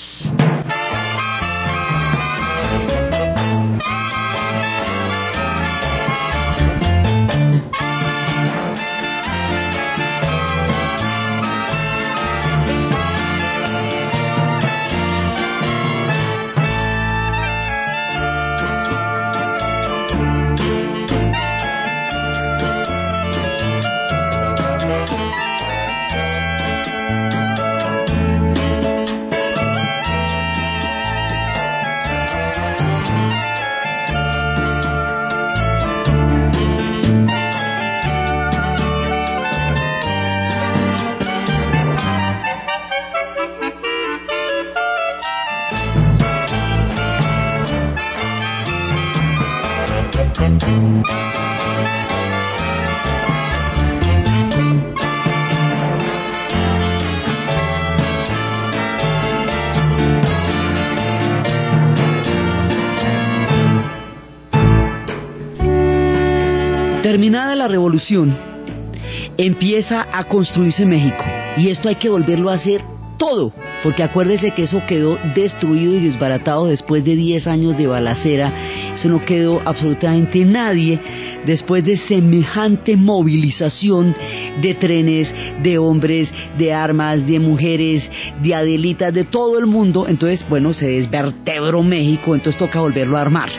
Revolución, 67.68 68.36
empieza 69.36 70.06
a 70.12 70.24
construirse 70.24 70.86
México. 70.86 71.24
Y 71.56 71.70
esto 71.70 71.88
hay 71.88 71.96
que 71.96 72.08
volverlo 72.08 72.50
a 72.50 72.54
hacer 72.54 72.82
todo, 73.18 73.52
porque 73.82 74.02
acuérdese 74.02 74.50
que 74.50 74.64
eso 74.64 74.82
quedó 74.86 75.18
destruido 75.34 75.94
y 75.94 76.00
desbaratado 76.00 76.66
después 76.66 77.04
de 77.04 77.16
10 77.16 77.46
años 77.46 77.76
de 77.76 77.86
balacera. 77.86 78.52
Eso 78.94 79.08
no 79.08 79.24
quedó 79.24 79.62
absolutamente 79.64 80.44
nadie 80.44 81.00
después 81.46 81.84
de 81.84 81.96
semejante 81.96 82.96
movilización 82.96 84.14
de 84.60 84.74
trenes, 84.74 85.32
de 85.62 85.78
hombres, 85.78 86.32
de 86.58 86.72
armas, 86.72 87.26
de 87.26 87.40
mujeres, 87.40 88.08
de 88.42 88.54
adelitas, 88.54 89.14
de 89.14 89.24
todo 89.24 89.58
el 89.58 89.66
mundo. 89.66 90.06
Entonces, 90.08 90.44
bueno, 90.48 90.74
se 90.74 90.86
desvertebró 90.86 91.82
México, 91.82 92.34
entonces 92.34 92.58
toca 92.58 92.80
volverlo 92.80 93.16
a 93.16 93.22
armar. 93.22 93.50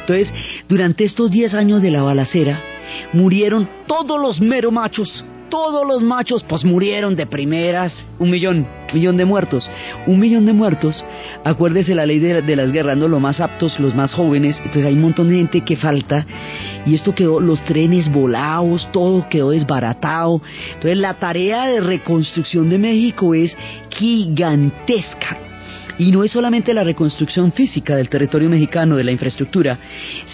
Entonces, 0.00 0.32
durante 0.68 1.04
estos 1.04 1.30
10 1.30 1.54
años 1.54 1.80
de 1.80 1.90
la 1.90 2.02
balacera, 2.02 2.60
murieron 3.12 3.68
todos 3.86 4.20
los 4.20 4.40
mero 4.40 4.70
machos, 4.70 5.24
todos 5.52 5.86
los 5.86 6.02
machos, 6.02 6.42
pues 6.48 6.64
murieron 6.64 7.14
de 7.14 7.26
primeras, 7.26 8.06
un 8.18 8.30
millón, 8.30 8.66
millón 8.94 9.18
de 9.18 9.26
muertos, 9.26 9.70
un 10.06 10.18
millón 10.18 10.46
de 10.46 10.54
muertos, 10.54 11.04
acuérdese 11.44 11.94
la 11.94 12.06
ley 12.06 12.20
de, 12.20 12.56
las 12.56 12.72
guerras, 12.72 12.96
¿no? 12.96 13.06
los 13.06 13.20
más 13.20 13.38
aptos, 13.38 13.78
los 13.78 13.94
más 13.94 14.14
jóvenes, 14.14 14.56
entonces 14.60 14.86
hay 14.86 14.94
un 14.94 15.02
montón 15.02 15.28
de 15.28 15.36
gente 15.36 15.60
que 15.60 15.76
falta, 15.76 16.24
y 16.86 16.94
esto 16.94 17.14
quedó, 17.14 17.38
los 17.38 17.62
trenes 17.64 18.10
volados, 18.10 18.88
todo 18.92 19.28
quedó 19.28 19.50
desbaratado, 19.50 20.40
entonces 20.68 20.96
la 20.96 21.14
tarea 21.14 21.66
de 21.66 21.80
reconstrucción 21.80 22.70
de 22.70 22.78
México 22.78 23.34
es 23.34 23.54
gigantesca, 23.90 25.51
y 25.98 26.10
no 26.10 26.24
es 26.24 26.32
solamente 26.32 26.74
la 26.74 26.84
reconstrucción 26.84 27.52
física 27.52 27.96
del 27.96 28.08
territorio 28.08 28.48
mexicano, 28.48 28.96
de 28.96 29.04
la 29.04 29.12
infraestructura, 29.12 29.78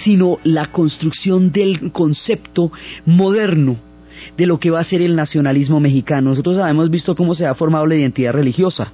sino 0.04 0.38
la 0.44 0.66
construcción 0.66 1.52
del 1.52 1.92
concepto 1.92 2.72
moderno 3.06 3.88
de 4.36 4.46
lo 4.46 4.58
que 4.58 4.70
va 4.70 4.80
a 4.80 4.84
ser 4.84 5.00
el 5.02 5.16
nacionalismo 5.16 5.80
mexicano. 5.80 6.30
Nosotros 6.30 6.58
hemos 6.58 6.90
visto 6.90 7.14
cómo 7.14 7.34
se 7.34 7.46
ha 7.46 7.54
formado 7.54 7.86
la 7.86 7.96
identidad 7.96 8.32
religiosa, 8.32 8.92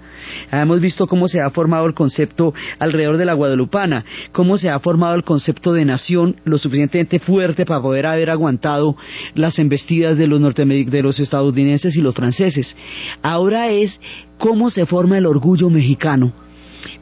hemos 0.51 0.81
visto 0.81 1.07
cómo 1.07 1.29
se 1.29 1.41
ha 1.41 1.51
formado 1.51 1.87
el 1.87 1.95
concepto 1.95 2.53
alrededor 2.79 3.17
de 3.17 3.25
la 3.25 3.35
guadalupana, 3.35 4.05
cómo 4.33 4.59
se 4.59 4.69
ha 4.69 4.79
formado 4.81 5.15
el 5.15 5.25
concepto 5.25 5.73
de 5.73 5.85
nación 5.85 6.37
lo 6.45 6.59
suficientemente 6.59 7.19
fuerte 7.19 7.65
para 7.65 7.83
poder 7.83 8.07
haber 8.07 8.31
aguantado 8.31 8.97
las 9.35 9.59
embestidas 9.59 10.19
de 10.19 10.27
los, 10.27 10.41
de 10.55 11.03
los 11.03 11.21
estadounidenses 11.21 11.97
y 11.97 12.01
los 12.01 12.15
franceses. 12.15 12.77
Ahora 13.23 13.71
es 13.71 13.99
cómo 14.39 14.71
se 14.71 14.87
forma 14.87 15.19
el 15.19 15.27
orgullo 15.27 15.71
mexicano 15.71 16.44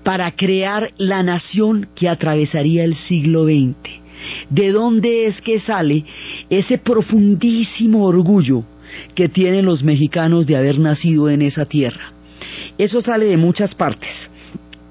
para 0.02 0.30
crear 0.32 0.92
la 0.96 1.22
nación 1.22 1.88
que 1.94 2.08
atravesaría 2.08 2.84
el 2.84 2.96
siglo 2.96 3.44
XX. 3.44 4.02
¿De 4.50 4.70
dónde 4.70 5.26
es 5.26 5.40
que 5.40 5.58
sale 5.58 6.04
ese 6.48 6.78
profundísimo 6.78 8.04
orgullo 8.04 8.64
que 9.14 9.28
tienen 9.28 9.64
los 9.64 9.82
mexicanos 9.82 10.46
de 10.46 10.56
haber 10.56 10.78
nacido 10.78 11.28
en 11.28 11.42
esa 11.42 11.64
tierra? 11.64 12.12
Eso 12.78 13.00
sale 13.00 13.26
de 13.26 13.36
muchas 13.36 13.74
partes. 13.74 14.10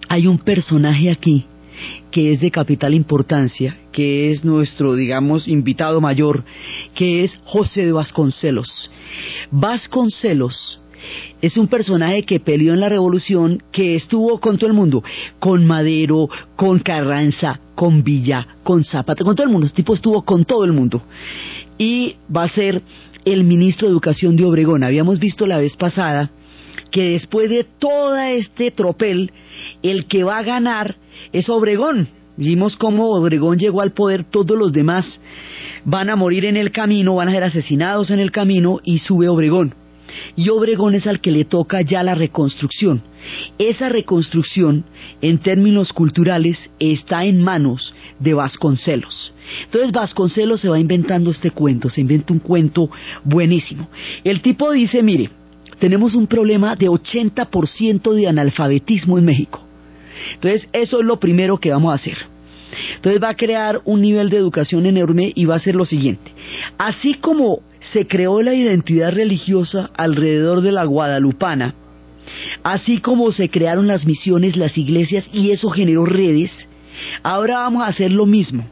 Hay 0.08 0.28
un 0.28 0.38
personaje 0.38 1.10
aquí 1.10 1.46
que 2.12 2.34
es 2.34 2.42
de 2.42 2.52
capital 2.52 2.94
importancia, 2.94 3.78
que 3.92 4.32
es 4.32 4.44
nuestro, 4.44 4.96
digamos, 4.96 5.48
invitado 5.48 6.02
mayor, 6.02 6.44
que 6.94 7.24
es 7.24 7.40
José 7.46 7.86
de 7.86 7.92
Vasconcelos. 7.92 8.92
Vasconcelos 9.50 10.81
es 11.42 11.58
un 11.58 11.68
personaje 11.68 12.24
que 12.24 12.40
peleó 12.40 12.74
en 12.74 12.80
la 12.80 12.90
revolución, 12.90 13.64
que 13.72 13.96
estuvo 13.96 14.40
con 14.40 14.58
todo 14.58 14.68
el 14.70 14.76
mundo, 14.76 15.04
con 15.40 15.66
Madero, 15.66 16.30
con 16.56 16.80
Carranza, 16.80 17.60
con 17.76 18.04
Villa, 18.04 18.48
con 18.64 18.84
Zapata, 18.84 19.24
con 19.24 19.36
todo 19.36 19.46
el 19.46 19.52
mundo. 19.52 19.68
Este 19.68 19.78
tipo 19.78 19.94
estuvo 19.94 20.22
con 20.24 20.46
todo 20.46 20.64
el 20.66 20.72
mundo. 20.72 21.02
Y 21.78 22.16
va 22.36 22.44
a 22.44 22.50
ser 22.50 22.82
el 23.26 23.44
ministro 23.44 23.88
de 23.88 23.94
Educación 23.94 24.36
de 24.36 24.46
Obregón. 24.46 24.84
Habíamos 24.84 25.20
visto 25.20 25.48
la 25.48 25.58
vez 25.58 25.76
pasada 25.76 26.30
que 26.92 27.04
después 27.04 27.50
de 27.50 27.64
todo 27.64 28.18
este 28.18 28.70
tropel, 28.70 29.32
el 29.82 30.06
que 30.06 30.24
va 30.24 30.38
a 30.38 30.44
ganar 30.44 30.96
es 31.32 31.50
Obregón. 31.50 32.08
Vimos 32.38 32.76
cómo 32.76 33.12
Obregón 33.12 33.58
llegó 33.58 33.82
al 33.82 33.92
poder, 33.94 34.24
todos 34.24 34.58
los 34.58 34.72
demás 34.72 35.20
van 35.86 36.10
a 36.10 36.16
morir 36.16 36.46
en 36.46 36.58
el 36.58 36.72
camino, 36.72 37.16
van 37.16 37.30
a 37.30 37.34
ser 37.34 37.44
asesinados 37.44 38.10
en 38.10 38.20
el 38.20 38.32
camino 38.32 38.80
y 38.84 39.00
sube 39.00 39.28
Obregón 39.28 39.74
y 40.36 40.50
Obregón 40.50 40.96
es 40.96 41.08
al 41.08 41.20
que 41.20 41.32
le 41.32 41.46
toca 41.46 41.82
ya 41.82 42.04
la 42.04 42.16
reconstrucción. 42.16 43.02
Esa 43.58 43.90
reconstrucción, 43.90 44.84
en 45.22 45.38
términos 45.40 45.94
culturales, 45.94 46.70
está 46.80 47.26
en 47.26 47.42
manos 47.42 47.94
de 48.20 48.34
Vasconcelos. 48.34 49.34
Entonces 49.66 49.92
Vasconcelos 49.92 50.62
se 50.62 50.70
va 50.70 50.80
inventando 50.80 51.32
este 51.32 51.52
cuento, 51.52 51.90
se 51.90 52.02
inventa 52.02 52.34
un 52.34 52.40
cuento 52.40 52.90
buenísimo. 53.24 53.90
El 54.24 54.42
tipo 54.42 54.72
dice, 54.72 55.04
mire, 55.04 55.30
tenemos 55.80 56.16
un 56.16 56.28
problema 56.28 56.76
de 56.76 56.88
80% 56.88 58.14
de 58.14 58.28
analfabetismo 58.28 59.18
en 59.18 59.26
México. 59.26 59.62
Entonces 60.36 60.70
eso 60.74 61.00
es 61.00 61.06
lo 61.06 61.20
primero 61.20 61.58
que 61.58 61.72
vamos 61.72 61.92
a 61.92 61.96
hacer. 61.96 62.18
Entonces 62.96 63.22
va 63.22 63.30
a 63.30 63.36
crear 63.36 63.82
un 63.86 64.02
nivel 64.02 64.30
de 64.30 64.38
educación 64.38 64.86
enorme 64.86 65.32
y 65.36 65.46
va 65.46 65.56
a 65.56 65.60
ser 65.60 65.76
lo 65.76 65.86
siguiente. 65.86 66.32
Así 66.78 67.16
como 67.16 67.62
se 67.82 68.08
creó 68.08 68.42
la 68.42 68.54
identidad 68.54 69.12
religiosa 69.12 69.90
alrededor 69.96 70.62
de 70.62 70.72
la 70.72 70.86
guadalupana, 70.86 71.76
así 72.64 73.00
como 73.00 73.32
se 73.32 73.50
crearon 73.50 73.88
las 73.88 74.06
misiones, 74.06 74.56
las 74.56 74.78
iglesias 74.78 75.30
y 75.34 75.52
eso 75.52 75.70
generó 75.70 76.06
redes, 76.06 76.68
ahora 77.24 77.60
vamos 77.60 77.84
a 77.84 77.88
hacer 77.88 78.12
lo 78.12 78.26
mismo, 78.26 78.66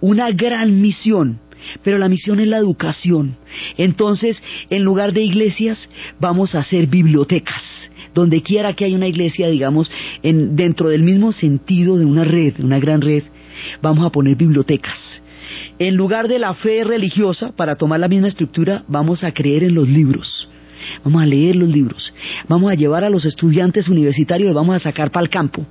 una 0.00 0.30
gran 0.30 0.80
misión, 0.80 1.38
pero 1.82 1.98
la 1.98 2.08
misión 2.08 2.40
es 2.40 2.48
la 2.48 2.58
educación. 2.58 3.36
Entonces, 3.76 4.42
en 4.68 4.82
lugar 4.82 5.12
de 5.12 5.22
iglesias, 5.22 5.88
vamos 6.20 6.54
a 6.54 6.60
hacer 6.60 6.86
bibliotecas 6.86 7.90
donde 8.14 8.42
quiera 8.42 8.72
que 8.74 8.84
haya 8.84 8.96
una 8.96 9.08
iglesia, 9.08 9.48
digamos, 9.48 9.90
en, 10.22 10.56
dentro 10.56 10.88
del 10.88 11.02
mismo 11.02 11.32
sentido 11.32 11.98
de 11.98 12.04
una 12.04 12.24
red, 12.24 12.54
una 12.60 12.78
gran 12.78 13.00
red, 13.00 13.24
vamos 13.82 14.06
a 14.06 14.10
poner 14.10 14.36
bibliotecas. 14.36 15.20
En 15.78 15.96
lugar 15.96 16.28
de 16.28 16.38
la 16.38 16.54
fe 16.54 16.84
religiosa, 16.84 17.52
para 17.56 17.76
tomar 17.76 18.00
la 18.00 18.08
misma 18.08 18.28
estructura, 18.28 18.84
vamos 18.86 19.24
a 19.24 19.32
creer 19.32 19.64
en 19.64 19.74
los 19.74 19.88
libros. 19.88 20.48
Vamos 21.04 21.22
a 21.22 21.26
leer 21.26 21.56
los 21.56 21.68
libros. 21.68 22.12
Vamos 22.48 22.70
a 22.70 22.74
llevar 22.74 23.04
a 23.04 23.10
los 23.10 23.24
estudiantes 23.24 23.88
universitarios 23.88 24.54
vamos 24.54 24.76
a 24.76 24.78
sacar 24.78 25.10
para 25.10 25.24
el 25.24 25.30
campo 25.30 25.66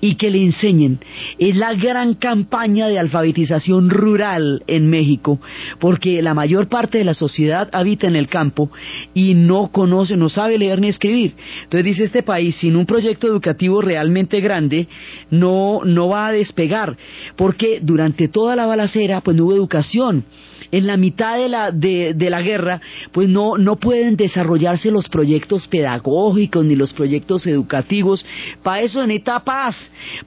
y 0.00 0.14
que 0.14 0.30
le 0.30 0.44
enseñen. 0.44 1.00
Es 1.38 1.56
la 1.56 1.74
gran 1.74 2.14
campaña 2.14 2.88
de 2.88 2.98
alfabetización 2.98 3.90
rural 3.90 4.62
en 4.66 4.88
México, 4.88 5.40
porque 5.78 6.22
la 6.22 6.34
mayor 6.34 6.68
parte 6.68 6.98
de 6.98 7.04
la 7.04 7.14
sociedad 7.14 7.68
habita 7.72 8.06
en 8.06 8.16
el 8.16 8.28
campo 8.28 8.70
y 9.14 9.34
no 9.34 9.68
conoce, 9.72 10.16
no 10.16 10.28
sabe 10.28 10.58
leer 10.58 10.80
ni 10.80 10.88
escribir. 10.88 11.34
Entonces 11.64 11.84
dice 11.84 12.04
este 12.04 12.22
país, 12.22 12.56
sin 12.56 12.76
un 12.76 12.86
proyecto 12.86 13.26
educativo 13.26 13.82
realmente 13.82 14.40
grande, 14.40 14.88
no, 15.30 15.80
no 15.84 16.08
va 16.08 16.28
a 16.28 16.32
despegar, 16.32 16.96
porque 17.36 17.80
durante 17.82 18.28
toda 18.28 18.56
la 18.56 18.66
balacera 18.66 19.20
pues 19.20 19.36
no 19.36 19.44
hubo 19.44 19.54
educación 19.54 20.24
en 20.70 20.86
la 20.86 20.96
mitad 20.96 21.36
de 21.36 21.48
la, 21.48 21.70
de, 21.70 22.14
la 22.30 22.42
guerra, 22.42 22.80
pues 23.12 23.28
no, 23.28 23.56
no 23.56 23.76
pueden 23.76 24.16
desarrollarse 24.16 24.90
los 24.90 25.08
proyectos 25.08 25.66
pedagógicos 25.66 26.64
ni 26.64 26.76
los 26.76 26.92
proyectos 26.92 27.46
educativos. 27.46 28.24
Para 28.62 28.82
eso 28.82 29.06
necesita 29.06 29.40
paz, 29.40 29.76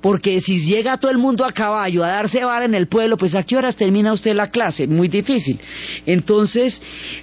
porque 0.02 0.42
si 0.42 0.60
llega 0.66 0.98
todo 0.98 1.12
el 1.12 1.18
mundo 1.18 1.46
a 1.46 1.52
caballo 1.52 2.04
a 2.04 2.10
darse 2.10 2.44
vara 2.44 2.66
en 2.66 2.76
el 2.76 2.88
pueblo, 2.88 3.18
pues 3.18 3.36
a 3.36 3.44
qué 3.44 3.56
horas 3.56 3.76
termina 3.76 4.14
usted 4.14 4.34
la 4.34 4.50
clase, 4.50 4.88
muy 4.88 5.08
difícil. 5.08 5.60
Entonces, 6.06 6.82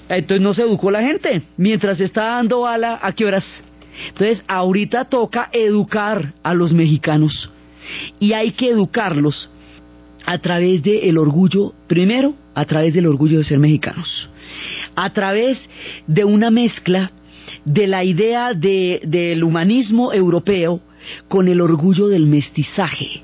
entonces 0.08 0.40
no 0.40 0.54
se 0.54 0.62
educó 0.62 0.90
la 0.90 1.02
gente. 1.02 1.42
Mientras 1.56 2.00
está 2.00 2.24
dando 2.24 2.60
bala, 2.60 2.98
¿a 3.02 3.12
qué 3.12 3.24
horas? 3.24 3.44
Entonces, 4.08 4.44
ahorita 4.46 5.04
toca 5.06 5.48
educar 5.52 6.34
a 6.42 6.54
los 6.54 6.72
mexicanos. 6.72 7.50
Y 8.20 8.32
hay 8.32 8.52
que 8.52 8.70
educarlos 8.70 9.50
a 10.24 10.38
través 10.38 10.82
del 10.82 11.16
orgullo, 11.16 11.72
primero, 11.86 12.34
a 12.58 12.64
través 12.64 12.92
del 12.92 13.06
orgullo 13.06 13.38
de 13.38 13.44
ser 13.44 13.60
mexicanos, 13.60 14.28
a 14.96 15.10
través 15.10 15.64
de 16.08 16.24
una 16.24 16.50
mezcla 16.50 17.12
de 17.64 17.86
la 17.86 18.02
idea 18.02 18.52
del 18.52 19.44
humanismo 19.44 20.12
europeo 20.12 20.80
con 21.28 21.46
el 21.46 21.60
orgullo 21.60 22.08
del 22.08 22.26
mestizaje. 22.26 23.22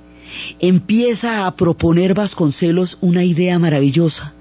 Empieza 0.60 1.46
a 1.46 1.56
proponer 1.56 2.14
Vasconcelos 2.14 2.96
una 3.00 3.24
idea 3.24 3.58
maravillosa, 3.58 4.34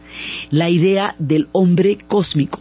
la 0.51 0.69
idea 0.69 1.15
del 1.17 1.47
hombre 1.53 1.97
cósmico. 2.07 2.59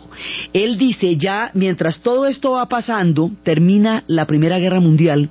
Él 0.54 0.78
dice 0.78 1.18
ya, 1.18 1.50
mientras 1.52 2.00
todo 2.00 2.24
esto 2.24 2.52
va 2.52 2.66
pasando, 2.66 3.30
termina 3.42 4.04
la 4.06 4.26
Primera 4.26 4.58
Guerra 4.58 4.80
Mundial, 4.80 5.28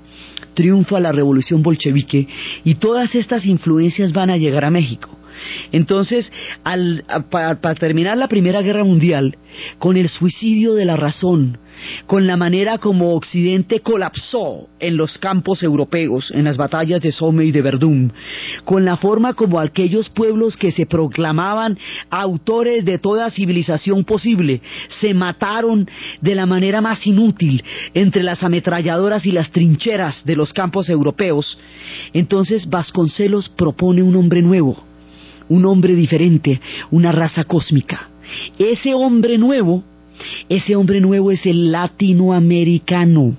triunfa 0.54 1.00
la 1.00 1.12
revolución 1.12 1.64
bolchevique 1.64 2.28
y 2.64 2.76
todas 2.76 3.16
estas 3.16 3.48
influencias 3.48 4.14
van 4.14 4.30
a 4.30 4.38
llegar 4.38 4.66
a 4.66 4.70
México. 4.70 5.18
Entonces, 5.72 6.32
para 7.30 7.76
terminar 7.76 8.18
la 8.18 8.28
Primera 8.28 8.62
Guerra 8.62 8.84
Mundial, 8.84 9.38
con 9.80 9.98
el 9.98 10.10
suicidio 10.10 10.74
de 10.74 10.86
la 10.86 10.98
razón, 10.98 11.58
con 12.06 12.28
la 12.28 12.38
manera 12.38 12.78
como 12.78 13.16
Occidente 13.16 13.80
colapsó 13.80 14.68
en 14.80 14.98
los 14.98 15.18
campos 15.18 15.64
europeos, 15.64 16.32
en 16.32 16.44
las 16.44 16.58
batallas 16.58 17.02
de 17.02 17.12
Somme 17.12 17.46
y 17.46 17.52
de 17.52 17.62
Verdún, 17.62 18.14
con 18.66 18.86
la 18.86 18.98
forma 18.98 19.34
como 19.34 19.60
aquellos 19.60 20.10
pueblos 20.10 20.58
que 20.58 20.72
se 20.72 20.86
proclamaban 20.86 21.78
autores 22.10 22.86
de 22.86 22.98
toda 22.98 23.32
civilización 23.32 24.04
posible, 24.04 24.62
se 24.90 25.14
mataron 25.14 25.90
de 26.22 26.36
la 26.36 26.46
manera 26.46 26.82
más 26.82 27.06
inútil 27.06 27.64
entre 27.94 28.24
las 28.24 28.44
ametralladoras 28.44 29.26
y 29.26 29.32
las 29.32 29.52
trincheras 29.52 30.24
de 30.26 30.36
los 30.36 30.54
campos 30.54 30.90
europeos, 30.90 31.58
entonces 32.14 32.70
Vasconcelos 32.70 33.50
propone 33.50 34.04
un 34.04 34.16
hombre 34.16 34.42
nuevo, 34.42 34.91
un 35.52 35.66
hombre 35.66 35.96
diferente, 35.96 36.60
una 36.90 37.12
raza 37.12 37.44
cósmica. 37.44 38.10
Ese 38.58 38.94
hombre 38.94 39.38
nuevo 39.38 39.84
ese 40.50 40.76
hombre 40.76 41.02
nuevo 41.02 41.32
es 41.32 41.46
el 41.46 41.72
latinoamericano. 41.72 43.36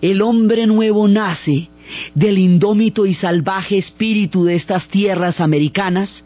El 0.00 0.22
hombre 0.22 0.66
nuevo 0.66 1.06
nace 1.06 1.68
del 2.14 2.38
indómito 2.38 3.06
y 3.06 3.14
salvaje 3.14 3.78
espíritu 3.78 4.44
de 4.44 4.54
estas 4.54 4.88
tierras 4.88 5.40
americanas 5.40 6.24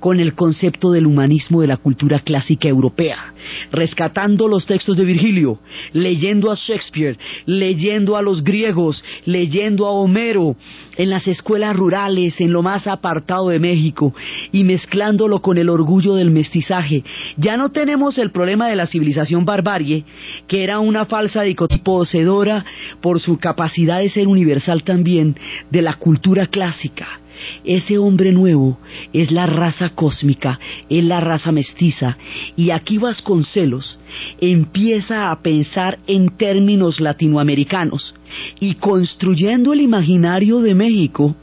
con 0.00 0.20
el 0.20 0.34
concepto 0.34 0.92
del 0.92 1.06
humanismo 1.06 1.60
de 1.60 1.66
la 1.66 1.76
cultura 1.76 2.20
clásica 2.20 2.68
europea, 2.68 3.34
rescatando 3.72 4.48
los 4.48 4.66
textos 4.66 4.96
de 4.96 5.04
Virgilio, 5.04 5.58
leyendo 5.92 6.50
a 6.50 6.54
Shakespeare, 6.54 7.18
leyendo 7.46 8.16
a 8.16 8.22
los 8.22 8.42
griegos, 8.42 9.02
leyendo 9.24 9.86
a 9.86 9.90
Homero, 9.90 10.56
en 10.96 11.10
las 11.10 11.26
escuelas 11.26 11.76
rurales, 11.76 12.40
en 12.40 12.52
lo 12.52 12.62
más 12.62 12.86
apartado 12.86 13.48
de 13.48 13.58
México, 13.58 14.14
y 14.52 14.64
mezclándolo 14.64 15.40
con 15.40 15.58
el 15.58 15.68
orgullo 15.68 16.14
del 16.14 16.30
mestizaje. 16.30 17.04
Ya 17.36 17.56
no 17.56 17.70
tenemos 17.70 18.18
el 18.18 18.30
problema 18.30 18.68
de 18.68 18.76
la 18.76 18.86
civilización 18.86 19.44
barbarie, 19.44 20.04
que 20.46 20.62
era 20.62 20.78
una 20.78 21.04
falsa 21.04 21.42
dicotomía 21.42 21.64
poseedora 21.82 22.64
por 23.00 23.20
su 23.20 23.38
capacidad 23.38 24.00
de 24.00 24.08
ser 24.08 24.28
universal 24.28 24.82
también 24.82 25.36
de 25.70 25.82
la 25.82 25.94
cultura 25.94 26.46
clásica 26.46 27.20
ese 27.64 27.98
hombre 27.98 28.32
nuevo 28.32 28.78
es 29.12 29.30
la 29.30 29.46
raza 29.46 29.90
cósmica, 29.90 30.58
es 30.88 31.04
la 31.04 31.20
raza 31.20 31.52
mestiza, 31.52 32.16
y 32.56 32.70
aquí 32.70 32.98
Vasconcelos 32.98 33.98
empieza 34.40 35.30
a 35.30 35.42
pensar 35.42 35.98
en 36.06 36.36
términos 36.36 37.00
latinoamericanos 37.00 38.14
y 38.60 38.76
construyendo 38.76 39.72
el 39.72 39.80
imaginario 39.80 40.60
de 40.60 40.74
México, 40.74 41.36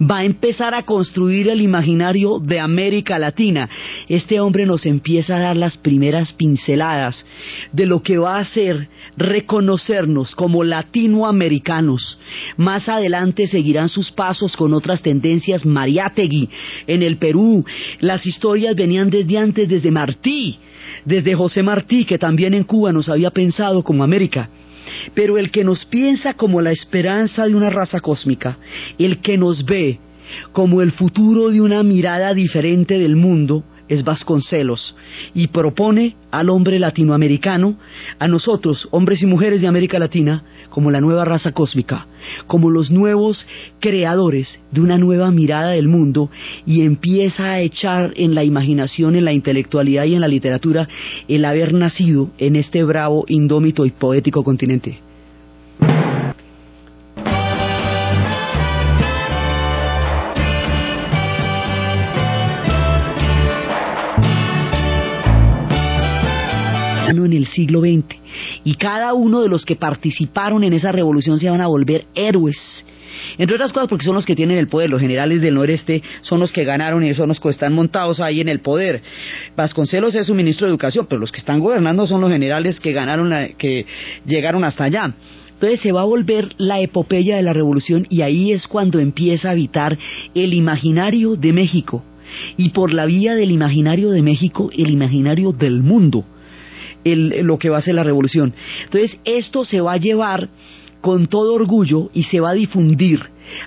va 0.00 0.18
a 0.18 0.24
empezar 0.24 0.74
a 0.74 0.82
construir 0.82 1.48
el 1.48 1.60
imaginario 1.60 2.38
de 2.40 2.60
América 2.60 3.18
Latina. 3.18 3.68
Este 4.08 4.40
hombre 4.40 4.66
nos 4.66 4.86
empieza 4.86 5.36
a 5.36 5.40
dar 5.40 5.56
las 5.56 5.76
primeras 5.76 6.32
pinceladas 6.32 7.24
de 7.72 7.86
lo 7.86 8.02
que 8.02 8.18
va 8.18 8.38
a 8.38 8.44
ser 8.44 8.88
reconocernos 9.16 10.34
como 10.34 10.64
latinoamericanos. 10.64 12.18
Más 12.56 12.88
adelante 12.88 13.46
seguirán 13.46 13.88
sus 13.88 14.10
pasos 14.10 14.56
con 14.56 14.74
otras 14.74 15.02
tendencias 15.02 15.64
Mariátegui 15.64 16.48
en 16.86 17.02
el 17.02 17.16
Perú. 17.18 17.64
Las 18.00 18.26
historias 18.26 18.74
venían 18.76 19.10
desde 19.10 19.38
antes, 19.38 19.68
desde 19.68 19.90
Martí, 19.90 20.58
desde 21.04 21.34
José 21.34 21.62
Martí, 21.62 22.04
que 22.04 22.18
también 22.18 22.54
en 22.54 22.64
Cuba 22.64 22.92
nos 22.92 23.08
había 23.08 23.30
pensado 23.30 23.82
como 23.82 24.04
América. 24.04 24.48
Pero 25.14 25.38
el 25.38 25.50
que 25.50 25.64
nos 25.64 25.84
piensa 25.84 26.34
como 26.34 26.60
la 26.60 26.72
esperanza 26.72 27.46
de 27.46 27.54
una 27.54 27.70
raza 27.70 28.00
cósmica, 28.00 28.58
el 28.98 29.20
que 29.20 29.36
nos 29.36 29.64
ve 29.64 29.98
como 30.52 30.82
el 30.82 30.92
futuro 30.92 31.50
de 31.50 31.60
una 31.60 31.82
mirada 31.82 32.34
diferente 32.34 32.98
del 32.98 33.16
mundo, 33.16 33.64
es 33.88 34.04
Vasconcelos 34.04 34.96
y 35.34 35.48
propone 35.48 36.16
al 36.30 36.50
hombre 36.50 36.78
latinoamericano, 36.78 37.76
a 38.18 38.28
nosotros, 38.28 38.88
hombres 38.90 39.22
y 39.22 39.26
mujeres 39.26 39.60
de 39.60 39.68
América 39.68 39.98
Latina, 39.98 40.42
como 40.70 40.90
la 40.90 41.00
nueva 41.00 41.24
raza 41.24 41.52
cósmica, 41.52 42.06
como 42.46 42.70
los 42.70 42.90
nuevos 42.90 43.46
creadores 43.80 44.60
de 44.70 44.80
una 44.80 44.98
nueva 44.98 45.30
mirada 45.30 45.70
del 45.70 45.88
mundo 45.88 46.30
y 46.66 46.82
empieza 46.82 47.52
a 47.52 47.60
echar 47.60 48.12
en 48.16 48.34
la 48.34 48.44
imaginación, 48.44 49.16
en 49.16 49.24
la 49.24 49.32
intelectualidad 49.32 50.04
y 50.04 50.14
en 50.14 50.20
la 50.20 50.28
literatura 50.28 50.88
el 51.28 51.44
haber 51.44 51.72
nacido 51.72 52.30
en 52.38 52.56
este 52.56 52.84
bravo, 52.84 53.24
indómito 53.28 53.86
y 53.86 53.90
poético 53.90 54.44
continente. 54.44 55.05
El 67.36 67.46
siglo 67.46 67.80
XX. 67.80 68.16
Y 68.64 68.74
cada 68.74 69.14
uno 69.14 69.42
de 69.42 69.48
los 69.48 69.64
que 69.64 69.76
participaron 69.76 70.64
en 70.64 70.72
esa 70.72 70.92
revolución 70.92 71.38
se 71.38 71.50
van 71.50 71.60
a 71.60 71.66
volver 71.66 72.06
héroes. 72.14 72.84
Entre 73.38 73.54
otras 73.54 73.72
cosas 73.72 73.88
porque 73.88 74.04
son 74.04 74.14
los 74.14 74.26
que 74.26 74.36
tienen 74.36 74.58
el 74.58 74.68
poder, 74.68 74.90
los 74.90 75.00
generales 75.00 75.40
del 75.40 75.54
noreste 75.54 76.02
son 76.22 76.40
los 76.40 76.52
que 76.52 76.64
ganaron 76.64 77.04
y 77.04 77.14
son 77.14 77.28
los 77.28 77.40
que 77.40 77.48
están 77.48 77.72
montados 77.72 78.20
ahí 78.20 78.40
en 78.40 78.48
el 78.48 78.60
poder. 78.60 79.02
Vasconcelos 79.56 80.14
es 80.14 80.28
un 80.28 80.36
ministro 80.36 80.66
de 80.66 80.70
educación, 80.70 81.06
pero 81.08 81.20
los 81.20 81.32
que 81.32 81.38
están 81.38 81.60
gobernando 81.60 82.06
son 82.06 82.20
los 82.20 82.30
generales 82.30 82.80
que 82.80 82.92
ganaron, 82.92 83.32
que 83.58 83.86
llegaron 84.24 84.64
hasta 84.64 84.84
allá. 84.84 85.14
Entonces 85.54 85.80
se 85.80 85.92
va 85.92 86.02
a 86.02 86.04
volver 86.04 86.54
la 86.58 86.80
epopeya 86.80 87.36
de 87.36 87.42
la 87.42 87.54
revolución 87.54 88.06
y 88.10 88.20
ahí 88.20 88.52
es 88.52 88.68
cuando 88.68 88.98
empieza 88.98 89.48
a 89.48 89.52
habitar 89.52 89.98
el 90.34 90.52
imaginario 90.52 91.36
de 91.36 91.52
México. 91.52 92.04
Y 92.56 92.70
por 92.70 92.92
la 92.92 93.06
vía 93.06 93.34
del 93.34 93.52
imaginario 93.52 94.10
de 94.10 94.20
México, 94.20 94.68
el 94.76 94.90
imaginario 94.90 95.52
del 95.52 95.82
mundo 95.82 96.24
lo 97.14 97.58
que 97.58 97.70
va 97.70 97.78
a 97.78 97.82
ser 97.82 97.94
la 97.94 98.04
revolución. 98.04 98.52
Entonces, 98.84 99.18
esto 99.24 99.64
se 99.64 99.80
va 99.80 99.92
a 99.92 99.98
llevar 99.98 100.48
con 101.00 101.26
todo 101.26 101.54
orgullo 101.54 102.10
y 102.12 102.24
se 102.24 102.40
va 102.40 102.50
a 102.50 102.54
difundir 102.54 103.20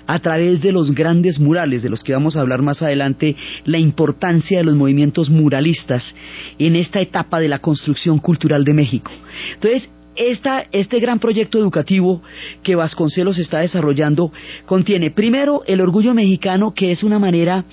a 0.06 0.18
través 0.18 0.60
de 0.60 0.72
los 0.72 0.94
grandes 0.94 1.40
murales, 1.40 1.82
de 1.82 1.88
los 1.88 2.04
que 2.04 2.12
vamos 2.12 2.36
a 2.36 2.42
hablar 2.42 2.60
más 2.60 2.82
adelante, 2.82 3.34
la 3.64 3.78
importancia 3.78 4.58
de 4.58 4.64
los 4.64 4.74
movimientos 4.74 5.30
muralistas 5.30 6.14
en 6.58 6.76
esta 6.76 7.00
etapa 7.00 7.40
de 7.40 7.48
la 7.48 7.60
construcción 7.60 8.18
cultural 8.18 8.64
de 8.64 8.74
México. 8.74 9.10
Entonces, 9.54 9.88
esta, 10.16 10.66
este 10.72 11.00
gran 11.00 11.18
proyecto 11.18 11.58
educativo 11.58 12.20
que 12.62 12.74
Vasconcelos 12.74 13.38
está 13.38 13.60
desarrollando 13.60 14.32
contiene 14.66 15.10
primero 15.10 15.62
el 15.66 15.80
orgullo 15.80 16.12
mexicano, 16.12 16.74
que 16.74 16.90
es 16.90 17.02
una 17.02 17.18
manera 17.18 17.64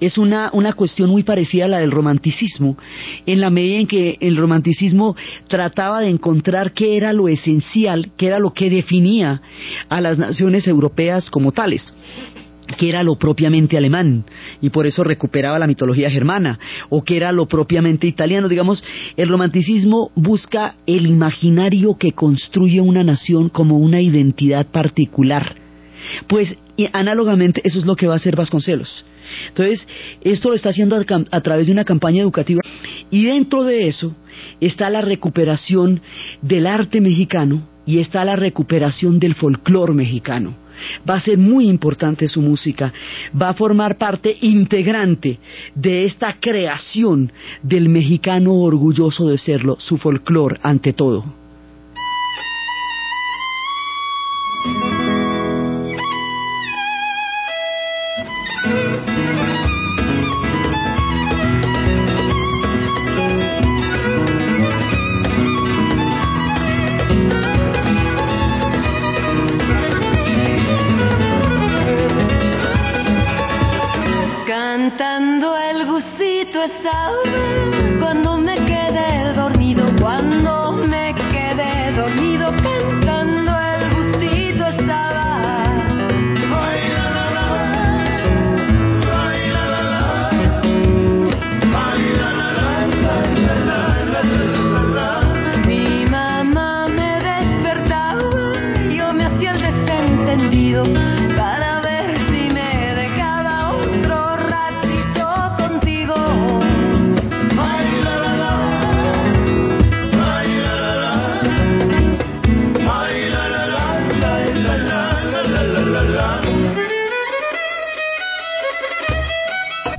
es 0.00 0.18
una, 0.18 0.50
una 0.52 0.72
cuestión 0.72 1.10
muy 1.10 1.22
parecida 1.22 1.64
a 1.64 1.68
la 1.68 1.78
del 1.78 1.90
romanticismo, 1.90 2.76
en 3.26 3.40
la 3.40 3.50
medida 3.50 3.78
en 3.78 3.86
que 3.86 4.16
el 4.20 4.36
romanticismo 4.36 5.16
trataba 5.48 6.00
de 6.00 6.08
encontrar 6.08 6.72
qué 6.72 6.96
era 6.96 7.12
lo 7.12 7.28
esencial, 7.28 8.10
qué 8.16 8.26
era 8.28 8.38
lo 8.38 8.52
que 8.52 8.70
definía 8.70 9.40
a 9.88 10.00
las 10.00 10.18
naciones 10.18 10.66
europeas 10.66 11.30
como 11.30 11.52
tales 11.52 11.94
que 12.78 12.88
era 12.88 13.04
lo 13.04 13.16
propiamente 13.16 13.76
alemán 13.76 14.24
y 14.60 14.70
por 14.70 14.86
eso 14.86 15.04
recuperaba 15.04 15.58
la 15.58 15.68
mitología 15.68 16.10
germana 16.10 16.58
o 16.88 17.04
que 17.04 17.16
era 17.16 17.30
lo 17.30 17.46
propiamente 17.46 18.08
italiano. 18.08 18.48
Digamos 18.48 18.82
el 19.16 19.28
romanticismo 19.28 20.10
busca 20.16 20.74
el 20.86 21.06
imaginario 21.06 21.96
que 21.96 22.12
construye 22.12 22.80
una 22.80 23.04
nación 23.04 23.50
como 23.50 23.78
una 23.78 24.00
identidad 24.00 24.66
particular. 24.66 25.54
Pues 26.26 26.58
análogamente 26.92 27.60
eso 27.64 27.78
es 27.78 27.86
lo 27.86 27.94
que 27.96 28.08
va 28.08 28.14
a 28.14 28.16
hacer 28.16 28.34
Vasconcelos 28.34 29.04
entonces, 29.48 29.86
esto 30.22 30.50
lo 30.50 30.54
está 30.54 30.70
haciendo 30.70 30.96
a, 30.96 31.40
través 31.40 31.66
de 31.66 31.72
una 31.72 31.84
campaña 31.84 32.22
educativa 32.22 32.60
y 33.10 33.24
dentro 33.24 33.64
de 33.64 33.88
eso 33.88 34.14
está 34.60 34.90
la 34.90 35.00
recuperación 35.00 36.00
del 36.42 36.66
arte 36.66 37.00
mexicano 37.00 37.62
y 37.86 37.98
está 38.00 38.24
la 38.24 38.36
recuperación 38.36 39.18
del 39.18 39.34
folclore 39.34 39.94
mexicano. 39.94 40.54
Va 41.08 41.14
a 41.14 41.20
ser 41.20 41.38
muy 41.38 41.68
importante 41.68 42.28
su 42.28 42.42
música, 42.42 42.92
va 43.40 43.50
a 43.50 43.54
formar 43.54 43.96
parte 43.96 44.36
integrante 44.42 45.38
de 45.74 46.04
esta 46.04 46.36
creación 46.38 47.32
del 47.62 47.88
mexicano 47.88 48.54
orgulloso 48.54 49.28
de 49.28 49.38
serlo, 49.38 49.76
su 49.78 49.96
folclore 49.96 50.58
ante 50.62 50.92
todo. 50.92 51.45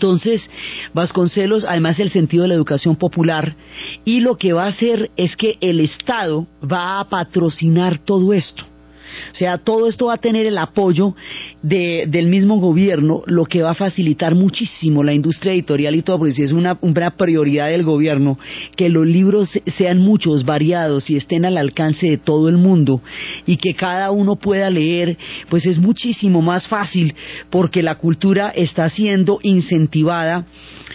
Entonces, 0.08 0.50
Vasconcelos, 0.94 1.66
además 1.66 2.00
el 2.00 2.12
sentido 2.12 2.44
de 2.44 2.48
la 2.48 2.54
educación 2.54 2.96
popular, 2.96 3.56
y 4.06 4.22
lo 4.22 4.38
que 4.38 4.54
va 4.54 4.64
a 4.64 4.70
hacer 4.70 5.12
es 5.18 5.36
que 5.36 5.58
el 5.60 5.82
Estado 5.82 6.48
va 6.64 7.02
a 7.02 7.10
patrocinar 7.10 7.98
todo 7.98 8.32
esto. 8.34 8.64
O 9.32 9.36
sea, 9.36 9.58
todo 9.58 9.88
esto 9.88 10.08
va 10.08 10.16
a 10.16 10.18
tener 10.18 10.46
el 10.46 10.58
apoyo 10.58 11.16
del 11.62 12.28
mismo 12.28 12.58
gobierno, 12.60 13.24
lo 13.26 13.46
que 13.46 13.62
va 13.62 13.72
a 13.72 13.76
facilitar 13.76 14.36
muchísimo 14.36 15.04
la 15.04 15.14
industria 15.14 15.54
editorial 15.54 15.96
y 15.96 16.02
todo, 16.02 16.20
porque 16.20 16.34
si 16.34 16.44
es 16.44 16.52
una, 16.52 16.78
una 16.82 17.12
prioridad 17.12 17.70
del 17.70 17.84
gobierno, 17.84 18.38
que 18.76 18.90
los 18.90 19.06
libros 19.06 19.50
sean 19.78 20.00
muchos, 20.00 20.46
variados 20.46 21.10
y 21.10 21.16
estén 21.16 21.46
al 21.46 21.58
alcance 21.58 22.10
de 22.10 22.18
todo 22.18 22.50
el 22.50 22.58
mundo 22.58 23.02
y 23.46 23.58
que 23.58 23.74
cada 23.74 24.12
uno 24.12 24.36
pueda 24.36 24.70
leer, 24.70 25.18
pues 25.50 25.66
es 25.66 25.80
muchísimo 25.80 26.42
más 26.42 26.68
fácil 26.68 27.14
porque 27.50 27.84
la 27.84 27.96
cultura 27.96 28.50
está 28.50 28.90
siendo 28.90 29.40
incentivada 29.44 30.46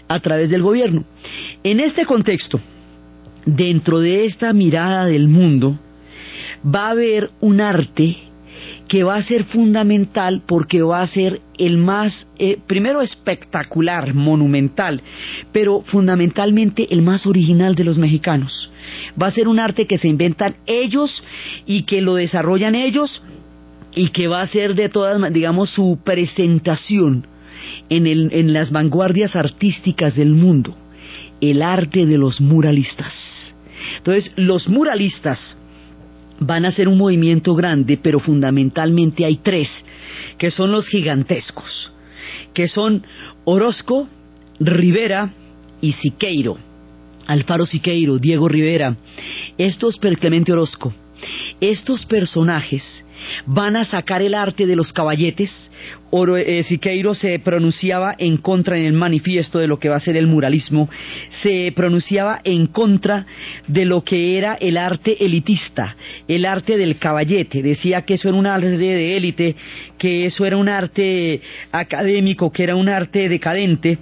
a 0.08 0.20
través 0.20 0.50
del 0.50 0.62
gobierno. 0.62 1.04
En 1.62 1.80
este 1.80 2.04
contexto, 2.06 2.60
dentro 3.44 4.00
de 4.00 4.24
esta 4.24 4.52
mirada 4.52 5.06
del 5.06 5.28
mundo, 5.28 5.78
va 6.64 6.86
a 6.86 6.90
haber 6.90 7.30
un 7.40 7.60
arte 7.60 8.16
que 8.88 9.04
va 9.04 9.16
a 9.16 9.22
ser 9.22 9.44
fundamental 9.44 10.42
porque 10.46 10.82
va 10.82 11.00
a 11.00 11.06
ser 11.06 11.40
el 11.56 11.78
más, 11.78 12.26
eh, 12.38 12.58
primero 12.66 13.00
espectacular, 13.00 14.12
monumental, 14.14 15.00
pero 15.52 15.80
fundamentalmente 15.82 16.92
el 16.92 17.02
más 17.02 17.26
original 17.26 17.74
de 17.74 17.84
los 17.84 17.98
mexicanos. 17.98 18.70
Va 19.20 19.28
a 19.28 19.32
ser 19.32 19.48
un 19.48 19.58
arte 19.58 19.86
que 19.86 19.98
se 19.98 20.08
inventan 20.08 20.56
ellos 20.66 21.22
y 21.66 21.84
que 21.84 22.02
lo 22.02 22.16
desarrollan 22.16 22.74
ellos 22.74 23.22
y 23.94 24.08
que 24.08 24.28
va 24.28 24.42
a 24.42 24.46
ser 24.46 24.74
de 24.74 24.88
todas, 24.88 25.32
digamos, 25.32 25.70
su 25.70 25.98
presentación 26.04 27.26
en, 27.88 28.06
el, 28.06 28.30
en 28.32 28.52
las 28.52 28.70
vanguardias 28.70 29.36
artísticas 29.36 30.16
del 30.16 30.34
mundo, 30.34 30.76
el 31.40 31.62
arte 31.62 32.06
de 32.06 32.18
los 32.18 32.40
muralistas. 32.40 33.54
Entonces, 33.98 34.32
los 34.36 34.68
muralistas, 34.68 35.56
van 36.42 36.64
a 36.64 36.72
ser 36.72 36.88
un 36.88 36.98
movimiento 36.98 37.54
grande, 37.54 37.98
pero 38.02 38.18
fundamentalmente 38.18 39.24
hay 39.24 39.36
tres, 39.36 39.68
que 40.38 40.50
son 40.50 40.72
los 40.72 40.88
gigantescos, 40.88 41.92
que 42.54 42.68
son 42.68 43.04
Orozco, 43.44 44.08
Rivera 44.60 45.30
y 45.80 45.92
Siqueiro. 45.92 46.56
Alfaro 47.26 47.66
Siqueiro, 47.66 48.18
Diego 48.18 48.48
Rivera, 48.48 48.96
estos 49.56 49.98
Clemente 49.98 50.52
Orozco, 50.52 50.92
estos 51.60 52.06
personajes 52.06 53.04
van 53.46 53.76
a 53.76 53.84
sacar 53.84 54.22
el 54.22 54.34
arte 54.34 54.66
de 54.66 54.76
los 54.76 54.92
caballetes. 54.92 55.70
Oro, 56.10 56.36
eh, 56.36 56.62
Siqueiro 56.62 57.14
se 57.14 57.38
pronunciaba 57.38 58.14
en 58.18 58.36
contra 58.36 58.76
en 58.76 58.84
el 58.84 58.92
manifiesto 58.92 59.58
de 59.58 59.66
lo 59.66 59.78
que 59.78 59.88
va 59.88 59.96
a 59.96 60.00
ser 60.00 60.16
el 60.16 60.26
muralismo, 60.26 60.90
se 61.42 61.72
pronunciaba 61.74 62.40
en 62.44 62.66
contra 62.66 63.26
de 63.66 63.84
lo 63.84 64.02
que 64.02 64.36
era 64.36 64.54
el 64.54 64.76
arte 64.76 65.24
elitista, 65.24 65.96
el 66.28 66.44
arte 66.44 66.76
del 66.76 66.98
caballete. 66.98 67.62
Decía 67.62 68.02
que 68.02 68.14
eso 68.14 68.28
era 68.28 68.36
un 68.36 68.46
arte 68.46 68.76
de 68.76 69.16
élite, 69.16 69.56
que 69.96 70.26
eso 70.26 70.44
era 70.44 70.56
un 70.56 70.68
arte 70.68 71.40
académico, 71.70 72.52
que 72.52 72.64
era 72.64 72.76
un 72.76 72.88
arte 72.88 73.28
decadente 73.28 73.98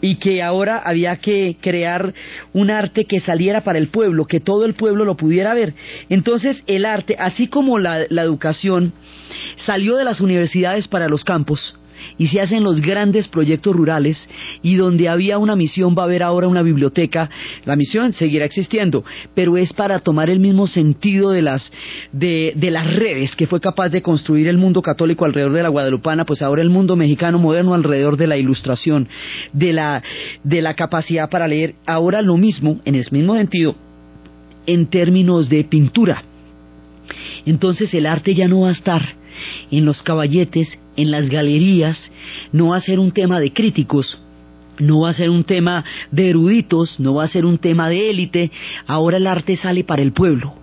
y 0.00 0.16
que 0.16 0.42
ahora 0.42 0.78
había 0.78 1.16
que 1.16 1.56
crear 1.60 2.12
un 2.52 2.70
arte 2.70 3.04
que 3.04 3.20
saliera 3.20 3.62
para 3.62 3.78
el 3.78 3.88
pueblo, 3.88 4.26
que 4.26 4.40
todo 4.40 4.64
el 4.64 4.74
pueblo 4.74 5.04
lo 5.04 5.16
pudiera 5.16 5.54
ver. 5.54 5.74
Entonces 6.08 6.62
el 6.66 6.84
arte, 6.84 7.16
así 7.18 7.48
como 7.48 7.78
la, 7.78 8.06
la 8.08 8.22
educación, 8.22 8.92
salió 9.56 9.96
de 9.96 10.04
las 10.04 10.20
universidades 10.20 10.88
para 10.88 11.08
los 11.08 11.24
campos, 11.24 11.79
y 12.18 12.28
se 12.28 12.40
hacen 12.40 12.62
los 12.62 12.80
grandes 12.80 13.28
proyectos 13.28 13.74
rurales 13.74 14.28
y 14.62 14.76
donde 14.76 15.08
había 15.08 15.38
una 15.38 15.56
misión 15.56 15.94
va 15.96 16.02
a 16.02 16.04
haber 16.06 16.22
ahora 16.22 16.48
una 16.48 16.62
biblioteca. 16.62 17.30
La 17.64 17.76
misión 17.76 18.12
seguirá 18.12 18.44
existiendo, 18.44 19.04
pero 19.34 19.56
es 19.56 19.72
para 19.72 19.98
tomar 20.00 20.30
el 20.30 20.40
mismo 20.40 20.66
sentido 20.66 21.30
de 21.30 21.42
las, 21.42 21.72
de, 22.12 22.54
las 22.60 22.94
redes 22.94 23.34
que 23.36 23.46
fue 23.46 23.60
capaz 23.60 23.88
de 23.88 24.02
construir 24.02 24.48
el 24.48 24.58
mundo 24.58 24.82
católico 24.82 25.24
alrededor 25.24 25.52
de 25.52 25.62
la 25.62 25.68
Guadalupana, 25.68 26.24
pues 26.24 26.42
ahora 26.42 26.62
el 26.62 26.70
mundo 26.70 26.96
mexicano 26.96 27.38
moderno 27.38 27.74
alrededor 27.74 28.16
de 28.16 28.26
la 28.26 28.36
ilustración, 28.36 29.08
de 29.52 29.72
la, 29.72 30.02
de 30.44 30.62
la 30.62 30.74
capacidad 30.74 31.28
para 31.28 31.48
leer. 31.48 31.74
Ahora 31.86 32.22
lo 32.22 32.36
mismo, 32.36 32.80
en 32.84 32.94
el 32.94 33.04
mismo 33.10 33.34
sentido, 33.34 33.74
en 34.66 34.86
términos 34.86 35.48
de 35.48 35.64
pintura. 35.64 36.22
Entonces 37.46 37.92
el 37.94 38.06
arte 38.06 38.34
ya 38.34 38.48
no 38.48 38.60
va 38.60 38.68
a 38.68 38.72
estar 38.72 39.19
en 39.70 39.84
los 39.84 40.02
caballetes, 40.02 40.78
en 40.96 41.10
las 41.10 41.28
galerías, 41.28 42.10
no 42.52 42.68
va 42.68 42.76
a 42.76 42.80
ser 42.80 42.98
un 42.98 43.12
tema 43.12 43.40
de 43.40 43.52
críticos, 43.52 44.18
no 44.78 45.00
va 45.00 45.10
a 45.10 45.14
ser 45.14 45.30
un 45.30 45.44
tema 45.44 45.84
de 46.10 46.30
eruditos, 46.30 46.98
no 46.98 47.14
va 47.14 47.24
a 47.24 47.28
ser 47.28 47.44
un 47.44 47.58
tema 47.58 47.88
de 47.88 48.10
élite, 48.10 48.50
ahora 48.86 49.18
el 49.18 49.26
arte 49.26 49.56
sale 49.56 49.84
para 49.84 50.02
el 50.02 50.12
pueblo. 50.12 50.54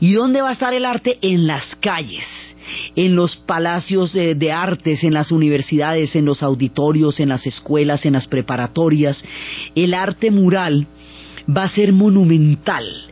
¿Y 0.00 0.12
dónde 0.14 0.42
va 0.42 0.50
a 0.50 0.52
estar 0.52 0.74
el 0.74 0.84
arte? 0.84 1.18
En 1.22 1.46
las 1.46 1.76
calles, 1.76 2.26
en 2.96 3.14
los 3.14 3.36
palacios 3.36 4.12
de, 4.12 4.34
de, 4.34 4.50
artes, 4.50 5.04
en 5.04 5.14
las 5.14 5.30
universidades, 5.30 6.16
en 6.16 6.24
los 6.24 6.42
auditorios, 6.42 7.20
en 7.20 7.28
las 7.28 7.46
escuelas, 7.46 8.04
en 8.04 8.14
las 8.14 8.26
preparatorias. 8.26 9.22
El 9.76 9.94
arte 9.94 10.32
mural 10.32 10.88
va 11.48 11.64
a 11.64 11.68
ser 11.68 11.92
monumental 11.92 13.10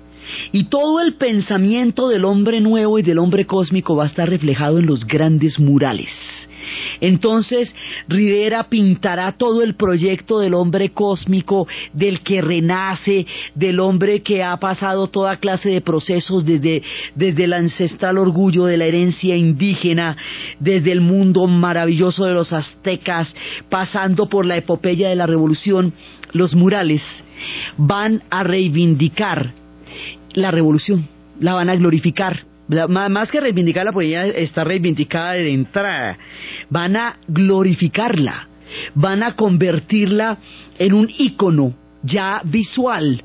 Y 0.53 0.65
todo 0.65 1.01
el 1.01 1.15
pensamiento 1.15 2.09
del 2.09 2.25
hombre 2.25 2.61
nuevo 2.61 2.99
y 2.99 3.03
del 3.03 3.19
hombre 3.19 3.47
cósmico 3.47 3.97
va 3.97 4.05
a 4.05 4.09
estar 4.09 4.29
reflejado 4.29 4.79
en 4.79 4.87
los 4.87 5.07
grandes 5.07 5.59
murales. 5.59 6.11
Entonces, 7.01 7.75
Rivera 8.09 8.69
pintará 8.69 9.33
todo 9.33 9.63
el 9.63 9.75
proyecto 9.75 10.41
del 10.41 10.55
hombre 10.55 10.91
cósmico, 10.91 11.67
del 11.93 12.21
que 12.21 12.41
renace, 12.41 13.27
del 13.55 13.81
hombre 13.81 14.23
que 14.23 14.43
ha 14.43 14.57
pasado 14.57 15.09
toda 15.09 15.37
clase 15.37 15.71
de 15.71 15.81
procesos 15.81 16.45
desde, 16.45 16.83
desde 17.15 17.45
el 17.45 17.53
ancestral 17.53 18.19
orgullo 18.19 18.65
de 18.65 18.77
la 18.77 18.87
herencia 18.87 19.37
indígena, 19.37 20.17
desde 20.59 20.93
el 20.93 21.01
mundo 21.01 21.47
maravilloso 21.47 22.25
de 22.25 22.35
los 22.35 22.53
aztecas, 22.53 23.35
pasando 23.69 24.29
por 24.29 24.47
la 24.47 24.57
epopeya 24.57 25.09
de 25.09 25.17
la 25.17 25.27
revolución. 25.27 25.93
Los 26.33 26.55
murales 26.55 27.03
van 27.77 28.23
a 28.31 28.43
reivindicar 28.43 29.53
la 30.35 30.51
revolución, 30.51 31.09
la 31.41 31.55
van 31.55 31.71
a 31.71 31.77
glorificar 31.77 32.49
más 32.89 33.31
que 33.31 33.41
reivindicarla, 33.41 33.93
porque 33.93 34.09
ella 34.09 34.27
está 34.27 34.65
reivindicada 34.65 35.33
de 35.33 35.53
entrada. 35.53 36.19
Van 36.69 36.97
a 36.97 37.17
glorificarla, 37.27 38.49
van 38.95 39.23
a 39.23 39.35
convertirla 39.35 40.39
en 40.79 40.93
un 40.93 41.11
ícono 41.19 41.73
ya 42.03 42.41
visual 42.45 43.25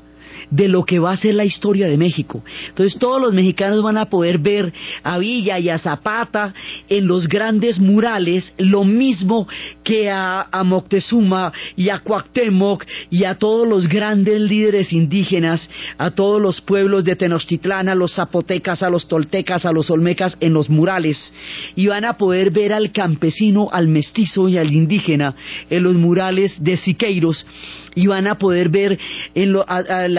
de 0.50 0.68
lo 0.68 0.84
que 0.84 0.98
va 0.98 1.12
a 1.12 1.16
ser 1.16 1.34
la 1.34 1.44
historia 1.44 1.88
de 1.88 1.96
México. 1.96 2.42
Entonces 2.68 2.98
todos 2.98 3.20
los 3.20 3.34
mexicanos 3.34 3.82
van 3.82 3.98
a 3.98 4.06
poder 4.06 4.38
ver 4.38 4.72
a 5.02 5.18
Villa 5.18 5.58
y 5.58 5.68
a 5.68 5.78
Zapata 5.78 6.54
en 6.88 7.06
los 7.06 7.28
grandes 7.28 7.78
murales, 7.78 8.52
lo 8.58 8.84
mismo 8.84 9.46
que 9.82 10.10
a, 10.10 10.46
Moctezuma 10.64 11.52
y 11.76 11.90
a 11.90 11.98
Cuauhtémoc 11.98 12.84
y 13.10 13.24
a 13.24 13.34
todos 13.34 13.68
los 13.68 13.88
grandes 13.88 14.40
líderes 14.40 14.92
indígenas, 14.92 15.68
a 15.98 16.10
todos 16.10 16.40
los 16.40 16.60
pueblos 16.60 17.04
de 17.04 17.16
Tenochtitlán, 17.16 17.88
a 17.88 17.94
los 17.94 18.14
zapotecas, 18.14 18.82
a 18.82 18.90
los 18.90 19.06
toltecas, 19.08 19.66
a 19.66 19.72
los 19.72 19.90
olmecas 19.90 20.36
en 20.40 20.54
los 20.54 20.70
murales. 20.70 21.32
Y 21.76 21.86
van 21.86 22.04
a 22.04 22.16
poder 22.16 22.50
ver 22.50 22.72
al 22.72 22.92
campesino, 22.92 23.68
al 23.70 23.88
mestizo 23.88 24.48
y 24.48 24.56
al 24.56 24.72
indígena 24.72 25.34
en 25.68 25.82
los 25.82 25.94
murales 25.94 26.56
de 26.62 26.76
Siqueiros 26.76 27.46
y 27.94 28.06
van 28.06 28.26
a 28.26 28.38
poder 28.38 28.68
ver 28.68 28.98
en 29.34 29.52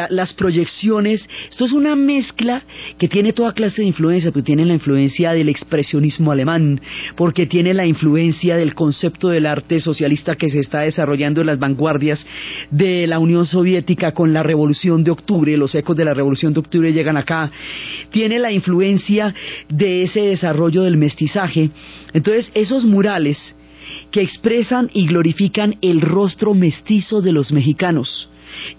las 0.09 0.33
proyecciones. 0.33 1.27
Esto 1.49 1.65
es 1.65 1.71
una 1.71 1.95
mezcla 1.95 2.63
que 2.97 3.07
tiene 3.07 3.33
toda 3.33 3.53
clase 3.53 3.81
de 3.81 3.87
influencia, 3.87 4.31
porque 4.31 4.45
tiene 4.45 4.65
la 4.65 4.73
influencia 4.73 5.33
del 5.33 5.49
expresionismo 5.49 6.31
alemán, 6.31 6.79
porque 7.15 7.45
tiene 7.45 7.73
la 7.73 7.85
influencia 7.85 8.57
del 8.57 8.73
concepto 8.75 9.29
del 9.29 9.45
arte 9.45 9.79
socialista 9.79 10.35
que 10.35 10.49
se 10.49 10.59
está 10.59 10.81
desarrollando 10.81 11.41
en 11.41 11.47
las 11.47 11.59
vanguardias 11.59 12.25
de 12.71 13.07
la 13.07 13.19
Unión 13.19 13.45
Soviética 13.45 14.11
con 14.11 14.33
la 14.33 14.43
Revolución 14.43 15.03
de 15.03 15.11
Octubre, 15.11 15.57
los 15.57 15.75
ecos 15.75 15.95
de 15.95 16.05
la 16.05 16.13
Revolución 16.13 16.53
de 16.53 16.59
Octubre 16.59 16.93
llegan 16.93 17.17
acá, 17.17 17.51
tiene 18.11 18.39
la 18.39 18.51
influencia 18.51 19.33
de 19.69 20.03
ese 20.03 20.21
desarrollo 20.21 20.83
del 20.83 20.97
mestizaje. 20.97 21.69
Entonces, 22.13 22.51
esos 22.53 22.85
murales 22.85 23.55
que 24.11 24.21
expresan 24.21 24.89
y 24.93 25.07
glorifican 25.07 25.75
el 25.81 26.01
rostro 26.01 26.53
mestizo 26.53 27.21
de 27.21 27.31
los 27.31 27.51
mexicanos. 27.51 28.29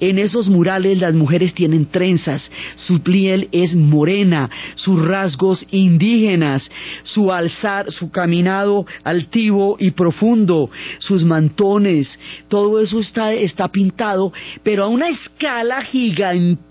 En 0.00 0.18
esos 0.18 0.48
murales 0.48 0.98
las 0.98 1.14
mujeres 1.14 1.54
tienen 1.54 1.86
trenzas, 1.86 2.50
su 2.76 3.00
piel 3.02 3.48
es 3.52 3.74
morena, 3.74 4.50
sus 4.74 5.04
rasgos 5.04 5.66
indígenas, 5.70 6.70
su 7.02 7.32
alzar, 7.32 7.90
su 7.92 8.10
caminado 8.10 8.86
altivo 9.04 9.76
y 9.78 9.92
profundo, 9.92 10.70
sus 10.98 11.24
mantones, 11.24 12.18
todo 12.48 12.80
eso 12.80 13.00
está, 13.00 13.68
pintado, 13.68 14.32
pero 14.62 14.84
a 14.84 14.88
una 14.88 15.08
escala 15.08 15.82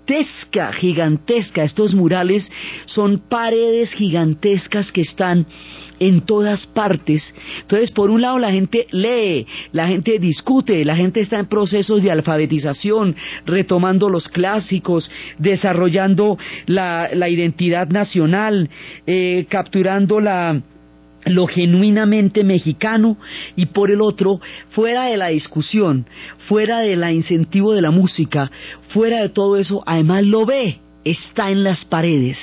gigantesca, 0.06 0.72
gigantesca. 0.72 1.64
Estos 1.64 1.94
murales 1.94 2.50
son 2.86 3.18
paredes 3.28 3.92
gigantescas 3.92 4.92
que 4.92 5.00
están 5.00 5.46
en 5.98 6.20
todas 6.20 6.66
partes. 6.66 7.34
Entonces, 7.62 7.90
por 7.90 8.10
un 8.10 8.22
lado, 8.22 8.38
la 8.38 8.52
gente 8.52 8.86
lee, 8.90 9.46
la 9.72 9.88
gente 9.88 10.18
discute, 10.18 10.84
la 10.84 10.96
gente 10.96 11.20
está 11.20 11.38
en 11.38 11.46
procesos 11.46 12.02
de 12.02 12.10
alfabetización, 12.10 13.16
retomando 13.46 14.08
los 14.08 14.28
clásicos, 14.28 15.10
desarrollando 15.38 16.38
la, 16.66 17.10
identidad 17.28 17.88
nacional, 17.88 18.70
eh, 19.06 19.46
capturando 19.48 20.20
la 20.20 20.62
lo 21.26 21.46
genuinamente 21.46 22.44
mexicano 22.44 23.18
y 23.56 23.66
por 23.66 23.90
el 23.90 24.00
otro, 24.00 24.40
fuera 24.70 25.04
de 25.04 25.16
la 25.16 25.28
discusión, 25.28 26.06
fuera 26.48 26.80
del 26.80 27.04
incentivo 27.12 27.72
de 27.72 27.82
la 27.82 27.90
música, 27.90 28.50
fuera 28.88 29.20
de 29.20 29.28
todo 29.28 29.56
eso, 29.56 29.82
además 29.86 30.24
lo 30.24 30.46
ve 30.46 30.80
está 31.04 31.50
en 31.50 31.62
las 31.62 31.84
paredes, 31.84 32.36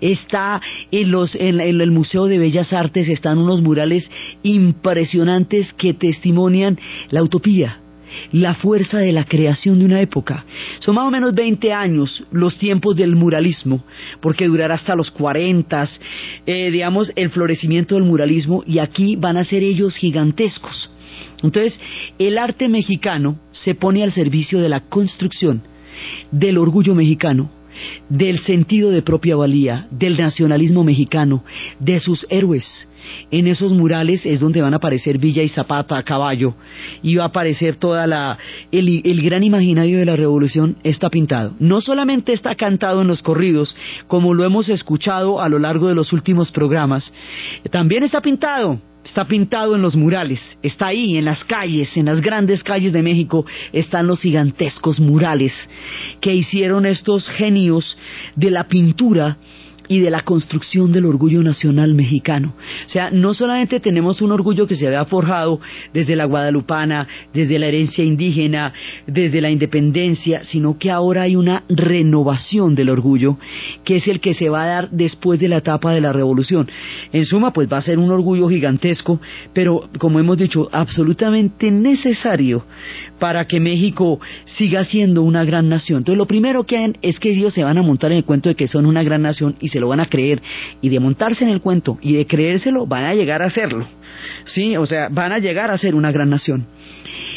está 0.00 0.60
en, 0.90 1.12
los, 1.12 1.36
en, 1.36 1.60
el 1.60 1.90
Museo 1.92 2.26
de 2.26 2.38
Bellas 2.38 2.72
Artes, 2.72 3.08
están 3.08 3.38
unos 3.38 3.62
murales 3.62 4.10
impresionantes 4.42 5.72
que 5.74 5.94
testimonian 5.94 6.76
la 7.10 7.22
utopía, 7.22 7.79
la 8.32 8.54
fuerza 8.54 8.98
de 8.98 9.12
la 9.12 9.24
creación 9.24 9.78
de 9.78 9.84
una 9.84 10.00
época. 10.00 10.44
Son 10.80 10.94
más 10.94 11.06
o 11.06 11.10
menos 11.10 11.34
20 11.34 11.72
años 11.72 12.24
los 12.30 12.58
tiempos 12.58 12.96
del 12.96 13.16
muralismo, 13.16 13.84
porque 14.20 14.46
durará 14.46 14.74
hasta 14.74 14.94
los 14.94 15.10
40, 15.10 15.88
eh, 16.46 16.70
digamos, 16.70 17.12
el 17.16 17.30
florecimiento 17.30 17.94
del 17.94 18.04
muralismo, 18.04 18.62
y 18.66 18.78
aquí 18.78 19.16
van 19.16 19.36
a 19.36 19.44
ser 19.44 19.62
ellos 19.62 19.96
gigantescos. 19.96 20.90
Entonces, 21.42 21.78
el 22.18 22.38
arte 22.38 22.68
mexicano 22.68 23.38
se 23.52 23.74
pone 23.74 24.02
al 24.02 24.12
servicio 24.12 24.60
de 24.60 24.68
la 24.68 24.80
construcción 24.80 25.62
del 26.30 26.58
orgullo 26.58 26.94
mexicano, 26.94 27.50
del 28.08 28.38
sentido 28.40 28.90
de 28.90 29.02
propia 29.02 29.36
valía, 29.36 29.86
del 29.90 30.16
nacionalismo 30.16 30.84
mexicano, 30.84 31.44
de 31.78 32.00
sus 32.00 32.26
héroes. 32.30 32.88
En 33.30 33.46
esos 33.46 33.72
murales 33.72 34.26
es 34.26 34.40
donde 34.40 34.60
van 34.60 34.74
a 34.74 34.76
aparecer 34.76 35.18
Villa 35.18 35.42
y 35.42 35.48
Zapata 35.48 35.96
a 35.96 36.02
caballo 36.02 36.54
y 37.02 37.14
va 37.14 37.24
a 37.24 37.28
aparecer 37.28 37.76
toda 37.76 38.06
la 38.06 38.36
el, 38.70 39.00
el 39.04 39.22
gran 39.22 39.42
imaginario 39.42 39.98
de 39.98 40.04
la 40.04 40.16
revolución 40.16 40.76
está 40.82 41.08
pintado. 41.08 41.54
No 41.58 41.80
solamente 41.80 42.32
está 42.32 42.54
cantado 42.54 43.00
en 43.00 43.08
los 43.08 43.22
corridos, 43.22 43.74
como 44.06 44.34
lo 44.34 44.44
hemos 44.44 44.68
escuchado 44.68 45.40
a 45.40 45.48
lo 45.48 45.58
largo 45.58 45.88
de 45.88 45.94
los 45.94 46.12
últimos 46.12 46.50
programas, 46.50 47.12
también 47.70 48.02
está 48.02 48.20
pintado 48.20 48.80
está 49.04 49.24
pintado 49.24 49.74
en 49.74 49.82
los 49.82 49.96
murales, 49.96 50.40
está 50.62 50.88
ahí 50.88 51.16
en 51.16 51.24
las 51.24 51.44
calles, 51.44 51.96
en 51.96 52.06
las 52.06 52.20
grandes 52.20 52.62
calles 52.62 52.92
de 52.92 53.02
México, 53.02 53.46
están 53.72 54.06
los 54.06 54.20
gigantescos 54.20 55.00
murales 55.00 55.52
que 56.20 56.34
hicieron 56.34 56.86
estos 56.86 57.28
genios 57.28 57.96
de 58.36 58.50
la 58.50 58.64
pintura 58.64 59.38
y 59.90 59.98
de 59.98 60.08
la 60.08 60.22
construcción 60.22 60.92
del 60.92 61.04
orgullo 61.04 61.42
nacional 61.42 61.94
mexicano. 61.94 62.54
O 62.86 62.88
sea, 62.88 63.10
no 63.10 63.34
solamente 63.34 63.80
tenemos 63.80 64.22
un 64.22 64.30
orgullo 64.30 64.68
que 64.68 64.76
se 64.76 64.86
había 64.86 65.04
forjado 65.04 65.60
desde 65.92 66.14
la 66.14 66.26
guadalupana, 66.26 67.08
desde 67.34 67.58
la 67.58 67.66
herencia 67.66 68.04
indígena, 68.04 68.72
desde 69.08 69.40
la 69.40 69.50
independencia, 69.50 70.44
sino 70.44 70.78
que 70.78 70.92
ahora 70.92 71.22
hay 71.22 71.34
una 71.34 71.64
renovación 71.68 72.76
del 72.76 72.88
orgullo, 72.88 73.36
que 73.82 73.96
es 73.96 74.06
el 74.06 74.20
que 74.20 74.32
se 74.32 74.48
va 74.48 74.62
a 74.62 74.66
dar 74.66 74.90
después 74.90 75.40
de 75.40 75.48
la 75.48 75.56
etapa 75.56 75.92
de 75.92 76.00
la 76.00 76.12
revolución. 76.12 76.68
En 77.12 77.26
suma, 77.26 77.52
pues 77.52 77.68
va 77.68 77.78
a 77.78 77.82
ser 77.82 77.98
un 77.98 78.12
orgullo 78.12 78.48
gigantesco, 78.48 79.20
pero 79.52 79.90
como 79.98 80.20
hemos 80.20 80.38
dicho, 80.38 80.68
absolutamente 80.70 81.72
necesario 81.72 82.64
para 83.18 83.44
que 83.46 83.58
México 83.58 84.20
siga 84.44 84.84
siendo 84.84 85.22
una 85.22 85.44
gran 85.44 85.68
nación. 85.68 85.98
Entonces, 85.98 86.18
lo 86.18 86.26
primero 86.26 86.62
que 86.62 86.78
hay 86.78 86.92
es 87.02 87.18
que 87.18 87.30
ellos 87.30 87.52
se 87.52 87.64
van 87.64 87.76
a 87.76 87.82
montar 87.82 88.12
en 88.12 88.18
el 88.18 88.24
cuento 88.24 88.48
de 88.48 88.54
que 88.54 88.68
son 88.68 88.86
una 88.86 89.02
gran 89.02 89.22
nación 89.22 89.56
y 89.60 89.68
se 89.68 89.79
lo 89.80 89.88
van 89.88 90.00
a 90.00 90.06
creer 90.06 90.40
y 90.80 90.88
de 90.88 91.00
montarse 91.00 91.44
en 91.44 91.50
el 91.50 91.60
cuento 91.60 91.98
y 92.00 92.14
de 92.14 92.26
creérselo 92.26 92.86
van 92.86 93.04
a 93.04 93.14
llegar 93.14 93.42
a 93.42 93.46
hacerlo. 93.46 93.86
Sí, 94.44 94.76
o 94.76 94.86
sea, 94.86 95.08
van 95.10 95.32
a 95.32 95.38
llegar 95.38 95.70
a 95.70 95.78
ser 95.78 95.94
una 95.94 96.12
gran 96.12 96.30
nación 96.30 96.66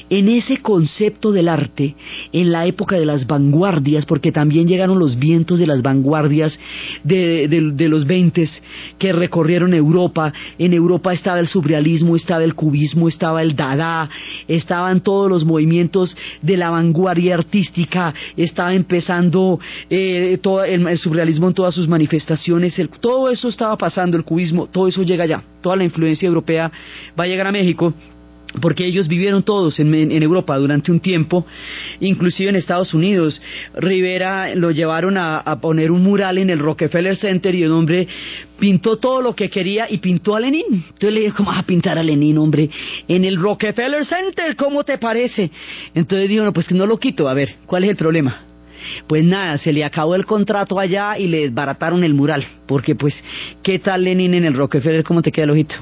en 0.10 0.30
ese 0.30 0.58
concepto 0.58 1.32
del 1.32 1.48
arte, 1.48 1.96
en 2.32 2.52
la 2.52 2.66
época 2.66 2.98
de 2.98 3.06
las 3.06 3.28
vanguardias, 3.28 4.06
porque 4.06 4.32
también 4.32 4.68
llegaron 4.68 5.00
los 5.00 5.18
vientos 5.18 5.60
de 5.60 5.68
las 5.68 5.82
vanguardias 5.82 6.60
de, 7.04 7.48
los 7.90 8.06
veintes 8.06 8.62
que 8.98 9.14
recorrieron 9.14 9.74
Europa. 9.74 10.34
En 10.58 10.74
Europa 10.74 11.14
estaba 11.14 11.40
el 11.40 11.48
surrealismo, 11.48 12.16
estaba 12.16 12.44
el 12.44 12.56
cubismo, 12.56 13.08
estaba 13.08 13.42
el 13.42 13.56
dada, 13.56 14.10
estaban 14.48 15.02
todos 15.02 15.30
los 15.30 15.46
movimientos 15.46 16.16
de 16.42 16.58
la 16.58 16.70
vanguardia 16.70 17.36
artística, 17.36 18.14
estaba 18.38 18.74
empezando 18.74 19.60
eh, 19.90 20.38
todo 20.42 20.64
el, 20.64 20.98
surrealismo 20.98 21.48
en 21.48 21.54
todas 21.54 21.76
sus 21.76 21.88
manifestaciones, 21.88 22.80
todo 23.00 23.30
eso 23.30 23.48
estaba 23.48 23.78
pasando, 23.78 24.18
el 24.18 24.24
cubismo, 24.24 24.68
todo 24.68 24.88
eso 24.88 25.04
llega 25.04 25.24
allá, 25.24 25.44
toda 25.62 25.76
la 25.76 25.84
influencia 25.84 26.28
europea 26.28 26.72
va 27.18 27.24
a 27.24 27.28
llegar 27.28 27.48
a 27.48 27.52
México 27.52 27.94
porque 28.62 28.86
ellos 28.86 29.08
vivieron 29.08 29.44
todos 29.44 29.80
en, 29.80 29.94
Europa 30.24 30.58
durante 30.58 30.92
un 30.92 31.00
tiempo, 31.00 31.46
inclusive 32.00 32.50
en 32.50 32.56
Estados 32.56 32.94
Unidos. 32.94 33.42
Rivera 33.76 34.56
lo 34.56 34.72
llevaron 34.72 35.18
a, 35.18 35.44
poner 35.62 35.92
un 35.92 36.04
mural 36.04 36.38
en 36.38 36.50
el 36.50 36.60
Rockefeller 36.60 37.16
Center 37.16 37.54
y 37.56 37.64
el 37.64 37.72
hombre 37.72 38.08
pintó 38.60 38.98
todo 38.98 39.22
lo 39.22 39.36
que 39.36 39.50
quería 39.50 39.88
y 39.90 39.98
pintó 39.98 40.36
a 40.36 40.40
Lenin. 40.40 40.66
Entonces 40.70 41.14
le 41.14 41.20
dije, 41.22 41.34
¿cómo 41.36 41.50
vas 41.50 41.60
a 41.60 41.64
pintar 41.64 41.98
a 41.98 42.04
Lenin, 42.04 42.38
hombre? 42.38 42.70
En 43.08 43.26
el 43.26 43.38
Rockefeller 43.38 44.06
Center, 44.06 44.56
¿cómo 44.56 44.84
te 44.84 44.98
parece? 44.98 45.52
Entonces 45.94 46.30
dijo, 46.30 46.44
no, 46.44 46.54
pues 46.54 46.68
que 46.68 46.76
no 46.76 46.86
lo 46.86 46.98
quito, 46.98 47.28
a 47.28 47.34
ver, 47.34 47.56
¿cuál 47.66 47.84
es 47.84 47.92
el 47.92 47.96
problema? 47.96 48.53
Pues 49.08 49.24
nada, 49.24 49.58
se 49.58 49.74
le 49.74 49.84
acabó 49.84 50.16
el 50.16 50.26
contrato 50.26 50.80
allá 50.80 51.18
y 51.18 51.28
le 51.28 51.42
desbarataron 51.42 52.04
el 52.04 52.14
mural, 52.14 52.46
porque 52.68 52.96
pues, 52.96 53.24
¿qué 53.62 53.80
tal 53.80 54.04
Lenin 54.04 54.34
en 54.34 54.46
el 54.46 54.54
Rockefeller? 54.54 55.04
¿Cómo 55.04 55.22
te 55.22 55.32
queda 55.32 55.46
el 55.46 55.52
ojito? 55.52 55.76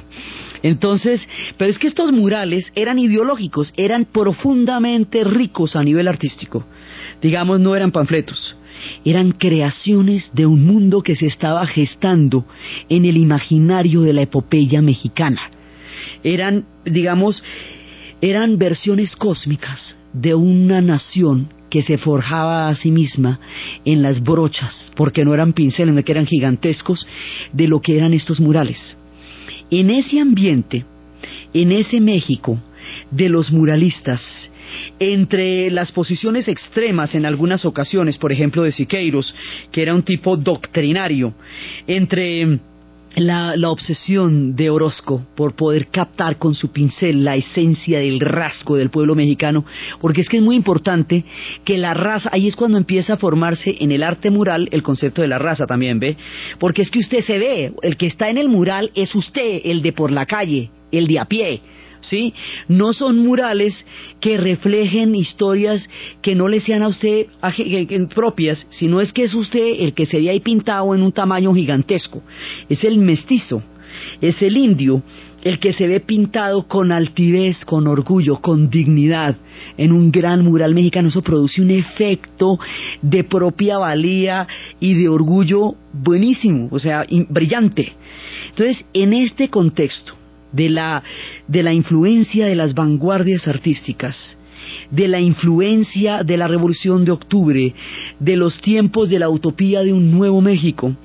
Entonces, 0.64 1.28
pero 1.58 1.72
es 1.72 1.80
que 1.80 1.88
estos 1.88 2.12
murales 2.12 2.72
eran 2.76 3.00
ideológicos, 3.00 3.74
eran 3.78 4.06
profundamente 4.06 5.24
ricos 5.24 5.76
a 5.76 5.84
nivel 5.84 6.08
artístico. 6.08 6.66
Digamos, 7.22 7.60
no 7.60 7.76
eran 7.76 7.92
panfletos, 7.92 8.56
eran 9.04 9.32
creaciones 9.32 10.32
de 10.34 10.46
un 10.46 10.66
mundo 10.66 11.02
que 11.02 11.16
se 11.16 11.26
estaba 11.26 11.66
gestando 11.66 12.46
en 12.90 13.06
el 13.06 13.18
imaginario 13.18 14.02
de 14.02 14.14
la 14.14 14.22
epopeya 14.22 14.82
mexicana. 14.82 15.42
Eran, 16.24 16.66
digamos, 16.86 17.44
eran 18.22 18.58
versiones 18.58 19.16
cósmicas 19.16 19.98
de 20.14 20.36
una 20.36 20.82
nación 20.82 21.50
que 21.72 21.82
se 21.82 21.98
forjaba 21.98 22.68
a 22.68 22.76
sí 22.76 22.92
misma 22.92 23.40
en 23.86 24.04
las 24.04 24.22
brochas, 24.22 24.92
porque 24.96 25.26
no 25.26 25.34
eran 25.34 25.54
pinceles, 25.54 26.06
que 26.06 26.12
eran 26.12 26.28
gigantescos, 26.28 27.08
de 27.54 27.68
lo 27.68 27.82
que 27.82 27.98
eran 27.98 28.14
estos 28.14 28.40
murales. 28.40 28.98
En 29.72 29.90
ese 29.90 30.20
ambiente, 30.20 30.86
en 31.54 31.72
ese 31.72 32.02
México 32.02 32.60
de 33.10 33.30
los 33.30 33.52
muralistas, 33.52 34.22
entre 35.00 35.72
las 35.72 35.94
posiciones 35.94 36.50
extremas 36.50 37.16
en 37.16 37.26
algunas 37.26 37.64
ocasiones, 37.64 38.18
por 38.18 38.34
ejemplo 38.34 38.64
de 38.64 38.74
Siqueiros, 38.74 39.34
que 39.72 39.82
era 39.82 39.96
un 39.96 40.04
tipo 40.04 40.36
doctrinario, 40.36 41.34
entre 41.88 42.60
la, 43.16 43.70
obsesión 43.70 44.56
de 44.56 44.70
Orozco 44.70 45.26
por 45.36 45.56
poder 45.56 45.88
captar 45.88 46.38
con 46.38 46.56
su 46.56 46.72
pincel 46.72 47.24
la 47.24 47.36
esencia 47.36 48.00
del 48.00 48.20
rasgo 48.20 48.78
del 48.78 48.90
pueblo 48.90 49.16
mexicano, 49.16 49.66
porque 50.00 50.22
es 50.22 50.30
que 50.30 50.38
es 50.38 50.44
muy 50.44 50.56
importante 50.56 51.26
que 51.64 51.78
la 51.78 51.94
raza, 51.94 52.30
ahí 52.32 52.48
es 52.48 52.56
cuando 52.56 52.78
empieza 52.78 53.14
a 53.14 53.18
formarse 53.18 53.76
en 53.80 53.92
el 53.92 54.04
arte 54.04 54.30
mural 54.30 54.68
el 54.72 54.84
concepto 54.84 55.22
de 55.22 55.28
la 55.28 55.40
raza 55.40 55.66
también, 55.66 56.00
¿ve? 56.00 56.18
Porque 56.60 56.82
es 56.82 56.92
que 56.92 57.00
usted 57.00 57.22
se 57.22 57.38
ve, 57.38 57.74
el 57.82 57.98
que 57.98 58.08
está 58.08 58.30
en 58.30 58.38
el 58.38 58.50
mural 58.50 58.92
es 58.96 59.14
usted, 59.16 59.62
el 59.66 59.82
de 59.82 59.94
por 59.94 60.12
la 60.12 60.26
calle, 60.26 60.70
el 60.92 61.08
de 61.08 61.20
a 61.20 61.26
pie, 61.26 61.62
¿sí? 62.02 62.34
No 62.68 62.94
son 62.94 63.20
murales 63.20 63.86
que 64.20 64.38
reflejen 64.38 65.16
historias 65.16 65.88
que 66.22 66.36
no 66.36 66.48
le 66.48 66.60
sean 66.60 66.84
a 66.84 66.88
usted 66.88 67.28
propias, 68.14 68.68
sino 68.70 69.02
es 69.02 69.14
que 69.14 69.24
es 69.24 69.34
usted 69.34 69.76
el 69.80 69.94
que 69.94 70.06
se 70.06 70.20
ve 70.20 70.30
ahí 70.30 70.40
pintado 70.40 70.94
en 70.94 71.02
un 71.02 71.12
tamaño 71.12 71.54
gigantesco. 71.54 72.22
Es 72.70 72.84
el 72.84 72.98
mestizo, 72.98 73.64
es 74.22 74.42
el 74.42 74.58
indio, 74.58 75.02
el 75.44 75.60
que 75.60 75.74
se 75.74 75.88
ve 75.88 76.00
pintado 76.00 76.68
con 76.68 76.92
altivez, 76.92 77.66
con 77.66 77.88
orgullo, 77.88 78.38
con 78.38 78.70
dignidad 78.70 79.36
en 79.78 79.92
un 79.92 80.12
gran 80.12 80.44
mural 80.44 80.74
mexicano. 80.74 81.10
Eso 81.10 81.22
produce 81.22 81.62
un 81.62 81.72
efecto 81.72 82.60
de 83.02 83.24
propia 83.24 83.78
valía 83.78 84.48
y 84.80 84.94
de 84.94 85.10
orgullo 85.10 85.76
buenísimo, 85.94 86.70
o 86.72 86.80
sea, 86.80 87.06
brillante. 87.30 87.94
Entonces, 88.50 88.86
en 88.94 89.14
este 89.14 89.50
contexto, 89.50 90.14
de 90.52 90.70
la, 90.70 91.04
de 91.48 91.64
la 91.64 91.74
influencia 91.74 92.46
de 92.46 92.56
las 92.56 92.74
vanguardias 92.74 93.48
artísticas, 93.48 94.38
de 94.90 95.08
la 95.08 95.20
influencia 95.20 96.24
de 96.24 96.38
la 96.38 96.48
Revolución 96.48 97.06
de 97.06 97.12
Octubre, 97.12 97.74
de 98.20 98.36
los 98.36 98.60
tiempos 98.62 99.10
de 99.10 99.20
la 99.20 99.30
utopía 99.30 99.82
de 99.82 99.94
un 99.94 100.12
nuevo 100.12 100.42
México. 100.42 100.96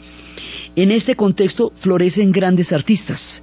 En 0.75 0.91
este 0.91 1.15
contexto 1.15 1.73
florecen 1.81 2.33
grandes 2.33 2.71
artistas 2.71 3.43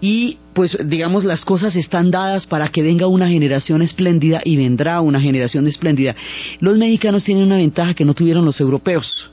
y 0.00 0.38
pues 0.54 0.76
digamos 0.86 1.24
las 1.24 1.44
cosas 1.44 1.74
están 1.74 2.12
dadas 2.12 2.46
para 2.46 2.68
que 2.68 2.82
venga 2.82 3.08
una 3.08 3.28
generación 3.28 3.82
espléndida 3.82 4.40
y 4.44 4.56
vendrá 4.56 5.00
una 5.00 5.20
generación 5.20 5.66
espléndida. 5.66 6.14
Los 6.60 6.78
mexicanos 6.78 7.24
tienen 7.24 7.44
una 7.44 7.56
ventaja 7.56 7.94
que 7.94 8.04
no 8.04 8.14
tuvieron 8.14 8.44
los 8.44 8.60
europeos 8.60 9.28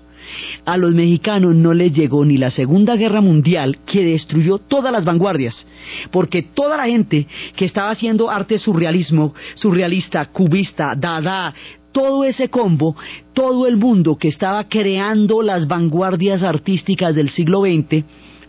a 0.66 0.78
los 0.78 0.94
mexicanos 0.94 1.56
no 1.56 1.74
les 1.74 1.94
llegó 1.94 2.26
ni 2.26 2.38
la 2.38 2.52
Segunda 2.52 2.96
Guerra 2.96 3.22
Mundial 3.22 3.80
que 3.86 4.06
destruyó 4.06 4.58
todas 4.58 4.92
las 4.92 5.06
vanguardias, 5.06 5.68
porque 6.12 6.44
toda 6.44 6.78
la 6.78 6.86
gente 6.86 7.28
que 7.56 7.66
estaba 7.66 7.92
haciendo 7.92 8.30
arte 8.30 8.60
surrealismo, 8.60 9.34
surrealista, 9.56 10.26
cubista, 10.26 10.94
dada, 10.96 11.54
todo 11.92 12.26
ese 12.26 12.50
combo, 12.50 12.96
todo 13.34 13.68
el 13.68 13.78
mundo 13.78 14.18
que 14.18 14.28
estaba 14.28 14.66
creando 14.66 15.42
las 15.42 15.68
vanguardias 15.68 16.44
artísticas 16.44 17.16
del 17.16 17.30
siglo 17.30 17.62
XX, 17.62 18.04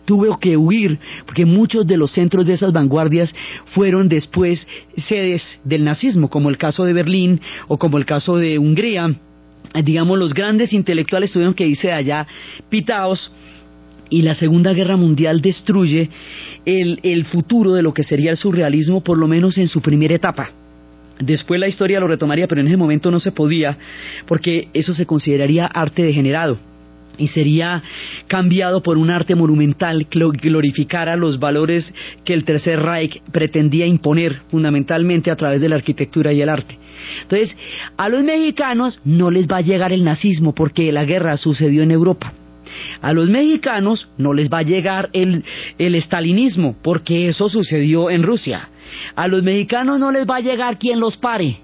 tuvo 0.07 0.39
que 0.39 0.57
huir, 0.57 0.97
porque 1.25 1.45
muchos 1.45 1.85
de 1.85 1.97
los 1.97 2.11
centros 2.11 2.45
de 2.45 2.53
esas 2.53 2.71
vanguardias 2.71 3.33
fueron 3.67 4.07
después 4.07 4.65
sedes 4.95 5.43
del 5.63 5.83
nazismo, 5.83 6.29
como 6.29 6.49
el 6.49 6.57
caso 6.57 6.85
de 6.85 6.93
Berlín 6.93 7.41
o 7.67 7.77
como 7.77 7.97
el 7.97 8.05
caso 8.05 8.37
de 8.37 8.57
Hungría 8.57 9.15
digamos, 9.83 10.17
los 10.17 10.33
grandes 10.33 10.73
intelectuales 10.73 11.31
tuvieron 11.31 11.53
que 11.53 11.67
irse 11.67 11.91
allá 11.91 12.27
pitaos 12.69 13.31
y 14.09 14.21
la 14.21 14.35
Segunda 14.35 14.73
Guerra 14.73 14.95
Mundial 14.95 15.41
destruye 15.41 16.09
el, 16.65 16.99
el 17.03 17.25
futuro 17.25 17.73
de 17.73 17.81
lo 17.81 17.93
que 17.93 18.03
sería 18.03 18.31
el 18.31 18.37
surrealismo, 18.37 19.01
por 19.03 19.17
lo 19.17 19.27
menos 19.27 19.57
en 19.57 19.67
su 19.67 19.81
primera 19.81 20.15
etapa. 20.15 20.51
Después 21.19 21.59
la 21.59 21.67
historia 21.67 21.99
lo 21.99 22.07
retomaría, 22.07 22.47
pero 22.47 22.61
en 22.61 22.67
ese 22.67 22.77
momento 22.77 23.09
no 23.11 23.19
se 23.19 23.31
podía, 23.31 23.77
porque 24.27 24.69
eso 24.73 24.93
se 24.93 25.05
consideraría 25.05 25.65
arte 25.65 26.03
degenerado 26.03 26.57
y 27.17 27.27
sería 27.27 27.83
cambiado 28.27 28.81
por 28.81 28.97
un 28.97 29.09
arte 29.09 29.35
monumental 29.35 30.07
que 30.07 30.19
glorificara 30.19 31.15
los 31.15 31.39
valores 31.39 31.93
que 32.23 32.33
el 32.33 32.43
Tercer 32.43 32.79
Reich 32.81 33.21
pretendía 33.31 33.85
imponer 33.85 34.41
fundamentalmente 34.49 35.31
a 35.31 35.35
través 35.35 35.61
de 35.61 35.69
la 35.69 35.75
arquitectura 35.75 36.33
y 36.33 36.41
el 36.41 36.49
arte. 36.49 36.77
Entonces, 37.23 37.55
a 37.97 38.09
los 38.09 38.23
mexicanos 38.23 38.99
no 39.03 39.31
les 39.31 39.47
va 39.47 39.57
a 39.57 39.61
llegar 39.61 39.93
el 39.93 40.03
nazismo 40.03 40.53
porque 40.53 40.91
la 40.91 41.05
guerra 41.05 41.37
sucedió 41.37 41.83
en 41.83 41.91
Europa. 41.91 42.33
A 43.01 43.13
los 43.13 43.29
mexicanos 43.29 44.07
no 44.17 44.33
les 44.33 44.49
va 44.49 44.59
a 44.59 44.63
llegar 44.63 45.09
el, 45.13 45.43
el 45.77 45.95
estalinismo 45.95 46.75
porque 46.81 47.29
eso 47.29 47.49
sucedió 47.49 48.09
en 48.09 48.23
Rusia. 48.23 48.69
A 49.15 49.27
los 49.27 49.43
mexicanos 49.43 49.99
no 49.99 50.11
les 50.11 50.27
va 50.27 50.37
a 50.37 50.41
llegar 50.41 50.77
quien 50.77 50.99
los 50.99 51.17
pare 51.17 51.59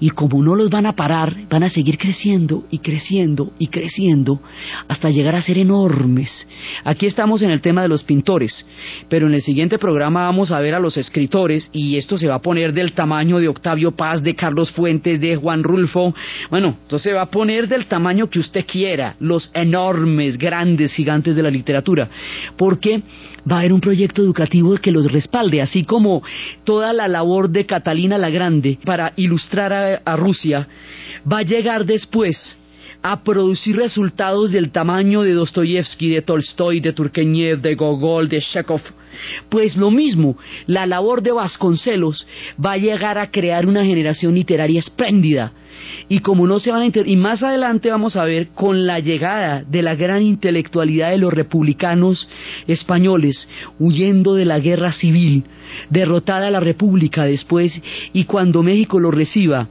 y 0.00 0.10
como 0.10 0.42
no 0.42 0.54
los 0.54 0.70
van 0.70 0.86
a 0.86 0.94
parar, 0.94 1.34
van 1.48 1.62
a 1.62 1.70
seguir 1.70 1.98
creciendo 1.98 2.64
y 2.70 2.78
creciendo 2.78 3.52
y 3.58 3.68
creciendo 3.68 4.40
hasta 4.88 5.10
llegar 5.10 5.34
a 5.34 5.42
ser 5.42 5.58
enormes. 5.58 6.46
Aquí 6.84 7.06
estamos 7.06 7.42
en 7.42 7.50
el 7.50 7.60
tema 7.60 7.82
de 7.82 7.88
los 7.88 8.02
pintores, 8.04 8.66
pero 9.08 9.26
en 9.26 9.34
el 9.34 9.42
siguiente 9.42 9.78
programa 9.78 10.24
vamos 10.24 10.50
a 10.50 10.60
ver 10.60 10.74
a 10.74 10.80
los 10.80 10.96
escritores 10.96 11.70
y 11.72 11.96
esto 11.96 12.16
se 12.16 12.28
va 12.28 12.36
a 12.36 12.42
poner 12.42 12.72
del 12.72 12.92
tamaño 12.92 13.38
de 13.38 13.48
Octavio 13.48 13.92
Paz, 13.92 14.22
de 14.22 14.34
Carlos 14.34 14.70
Fuentes, 14.72 15.20
de 15.20 15.36
Juan 15.36 15.62
Rulfo. 15.62 16.14
Bueno, 16.50 16.76
entonces 16.82 17.02
se 17.02 17.12
va 17.12 17.22
a 17.22 17.30
poner 17.30 17.68
del 17.68 17.86
tamaño 17.86 18.28
que 18.28 18.38
usted 18.38 18.64
quiera, 18.66 19.16
los 19.20 19.50
enormes, 19.54 20.38
grandes, 20.38 20.92
gigantes 20.92 21.36
de 21.36 21.42
la 21.42 21.50
literatura, 21.50 22.08
porque 22.56 23.02
va 23.50 23.56
a 23.56 23.58
haber 23.60 23.72
un 23.72 23.80
proyecto 23.80 24.22
educativo 24.22 24.74
que 24.76 24.92
los 24.92 25.10
respalde, 25.10 25.62
así 25.62 25.84
como 25.84 26.22
toda 26.64 26.92
la 26.92 27.08
labor 27.08 27.50
de 27.50 27.66
Catalina 27.66 28.18
la 28.18 28.30
Grande 28.30 28.78
para 28.84 29.12
ilustrar 29.16 30.00
a, 30.04 30.16
Rusia, 30.16 30.66
va 31.30 31.38
a 31.38 31.42
llegar 31.42 31.84
después 31.84 32.56
a 33.02 33.22
producir 33.22 33.76
resultados 33.76 34.52
del 34.52 34.70
tamaño 34.70 35.22
de 35.22 35.32
Dostoyevsky, 35.32 36.10
de 36.10 36.22
Tolstoy, 36.22 36.80
de 36.80 36.92
Turgenev, 36.92 37.60
de 37.60 37.74
Gogol, 37.74 38.28
de 38.28 38.40
Chekhov. 38.40 38.80
Pues 39.48 39.76
lo 39.76 39.90
mismo, 39.90 40.36
la 40.66 40.86
labor 40.86 41.22
de 41.22 41.32
Vasconcelos 41.32 42.26
va 42.64 42.72
a 42.72 42.78
llegar 42.78 43.18
a 43.18 43.30
crear 43.30 43.66
una 43.66 43.84
generación 43.84 44.34
literaria 44.34 44.80
espléndida, 44.80 45.52
y 46.08 46.20
como 46.20 46.46
no 46.46 46.58
se 46.58 46.70
van 46.70 46.82
a 46.82 47.00
y 47.04 47.16
más 47.16 47.42
adelante 47.42 47.90
vamos 47.90 48.16
a 48.16 48.24
ver 48.24 48.48
con 48.48 48.86
la 48.86 49.00
llegada 49.00 49.64
de 49.64 49.82
la 49.82 49.94
gran 49.94 50.22
intelectualidad 50.22 51.10
de 51.10 51.18
los 51.18 51.32
republicanos 51.32 52.28
españoles 52.66 53.48
huyendo 53.78 54.34
de 54.34 54.44
la 54.44 54.58
guerra 54.58 54.92
civil, 54.92 55.44
derrotada 55.90 56.50
la 56.50 56.60
república 56.60 57.24
después 57.24 57.80
y 58.12 58.24
cuando 58.24 58.62
México 58.62 59.00
lo 59.00 59.10
reciba 59.10 59.68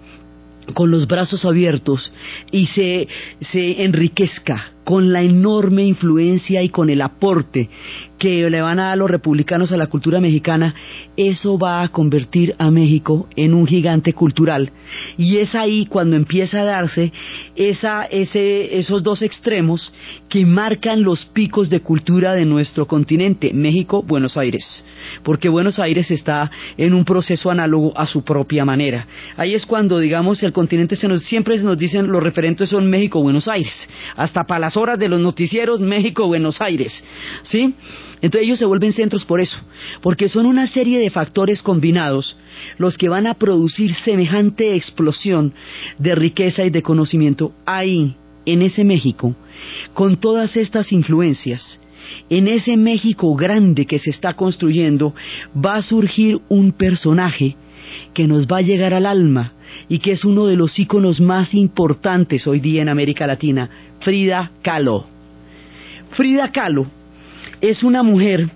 con 0.74 0.92
los 0.92 1.08
brazos 1.08 1.46
abiertos 1.46 2.12
y 2.52 2.68
se, 2.68 3.08
se 3.42 3.84
enriquezca 3.84 4.72
con 4.84 5.14
la 5.14 5.22
enorme 5.22 5.86
influencia 5.86 6.62
y 6.62 6.70
con 6.70 6.90
el 6.90 7.02
aporte 7.02 7.70
que 8.18 8.50
le 8.50 8.62
van 8.62 8.80
a 8.80 8.90
dar 8.90 8.98
los 8.98 9.10
republicanos 9.10 9.72
a 9.72 9.78
la 9.78 9.88
cultura 9.88 10.22
mexicana, 10.22 10.74
eso 11.18 11.58
va 11.58 11.82
a 11.82 11.90
convertir 11.90 12.56
a 12.58 12.72
México 12.72 13.28
en 13.36 13.54
un 13.54 13.68
gigante 13.68 14.14
cultural. 14.14 14.72
Y 15.18 15.38
es 15.38 15.56
ahí 15.56 15.86
cuando 15.86 16.16
empieza 16.16 16.62
a 16.62 16.66
darse 16.66 17.12
esa, 17.56 18.06
ese, 18.06 18.80
esos 18.80 19.04
dos 19.04 19.22
extremos 19.22 19.92
que 20.30 20.46
marcan 20.46 21.04
los 21.04 21.26
picos 21.26 21.70
de 21.70 21.82
cultura 21.82 22.34
de 22.34 22.46
nuestro 22.46 22.88
continente, 22.88 23.54
México, 23.54 24.02
Buenos 24.02 24.38
Aires. 24.38 24.86
Porque 25.24 25.50
Buenos 25.50 25.80
Aires 25.80 26.10
está 26.10 26.50
en 26.78 26.94
un 26.94 27.04
proceso 27.04 27.52
análogo 27.52 27.92
a 27.98 28.08
su 28.08 28.24
propia 28.24 28.64
manera. 28.64 29.06
Ahí 29.36 29.54
es 29.54 29.66
cuando, 29.66 30.00
digamos, 30.00 30.42
el 30.44 30.54
continente 30.54 30.96
se 30.96 31.08
nos, 31.08 31.24
siempre 31.24 31.58
se 31.58 31.66
nos 31.66 31.78
dicen 31.78 32.08
los 32.08 32.24
referentes 32.24 32.70
son 32.70 32.90
México, 32.90 33.22
Buenos 33.22 33.48
Aires. 33.48 33.90
Hasta 34.16 34.46
Palacio 34.46 34.73
horas 34.78 35.00
de 35.00 35.10
los 35.10 35.20
noticieros 35.20 35.82
México-Buenos 35.82 36.62
Aires, 36.62 37.04
¿sí? 37.44 37.74
Entonces 38.22 38.46
ellos 38.46 38.60
se 38.60 38.66
vuelven 38.66 38.94
centros 38.94 39.26
por 39.26 39.42
eso, 39.42 39.58
porque 40.02 40.30
son 40.30 40.46
una 40.46 40.68
serie 40.68 41.00
de 41.00 41.10
factores 41.10 41.62
combinados 41.62 42.38
los 42.78 42.98
que 42.98 43.10
van 43.10 43.28
a 43.28 43.34
producir 43.34 43.94
semejante 43.96 44.76
explosión 44.76 45.54
de 45.98 46.16
riqueza 46.16 46.64
y 46.64 46.70
de 46.70 46.82
conocimiento 46.82 47.54
ahí, 47.66 48.16
en 48.46 48.62
ese 48.62 48.84
México, 48.84 49.36
con 49.94 50.18
todas 50.18 50.56
estas 50.58 50.92
influencias. 50.92 51.80
En 52.30 52.48
ese 52.48 52.76
México 52.76 53.34
grande 53.36 53.86
que 53.86 54.00
se 54.00 54.10
está 54.10 54.34
construyendo 54.34 55.14
va 55.56 55.76
a 55.76 55.84
surgir 55.84 56.40
un 56.50 56.74
personaje 56.74 57.56
que 58.14 58.28
nos 58.28 58.48
va 58.48 58.58
a 58.58 58.62
llegar 58.62 58.94
al 58.94 59.06
alma 59.06 59.54
y 59.90 60.00
que 60.00 60.12
es 60.12 60.26
uno 60.26 60.46
de 60.46 60.56
los 60.56 60.78
íconos 60.78 61.20
más 61.20 61.54
importantes 61.54 62.48
hoy 62.48 62.60
día 62.60 62.82
en 62.82 62.90
América 62.90 63.28
Latina, 63.28 63.70
Frida 64.02 64.52
Kahlo. 64.62 65.06
Frida 66.12 66.52
Kahlo 66.52 66.88
es 67.62 67.84
una 67.84 68.04
mujer 68.04 68.50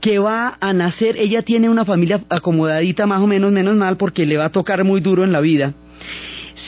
que 0.00 0.18
va 0.18 0.56
a 0.60 0.72
nacer, 0.72 1.16
ella 1.18 1.42
tiene 1.42 1.68
una 1.68 1.84
familia 1.84 2.22
acomodadita 2.28 3.06
más 3.06 3.20
o 3.20 3.26
menos, 3.26 3.52
menos 3.52 3.76
mal 3.76 3.96
porque 3.96 4.26
le 4.26 4.36
va 4.36 4.46
a 4.46 4.52
tocar 4.52 4.84
muy 4.84 5.00
duro 5.00 5.24
en 5.24 5.32
la 5.32 5.40
vida. 5.40 5.74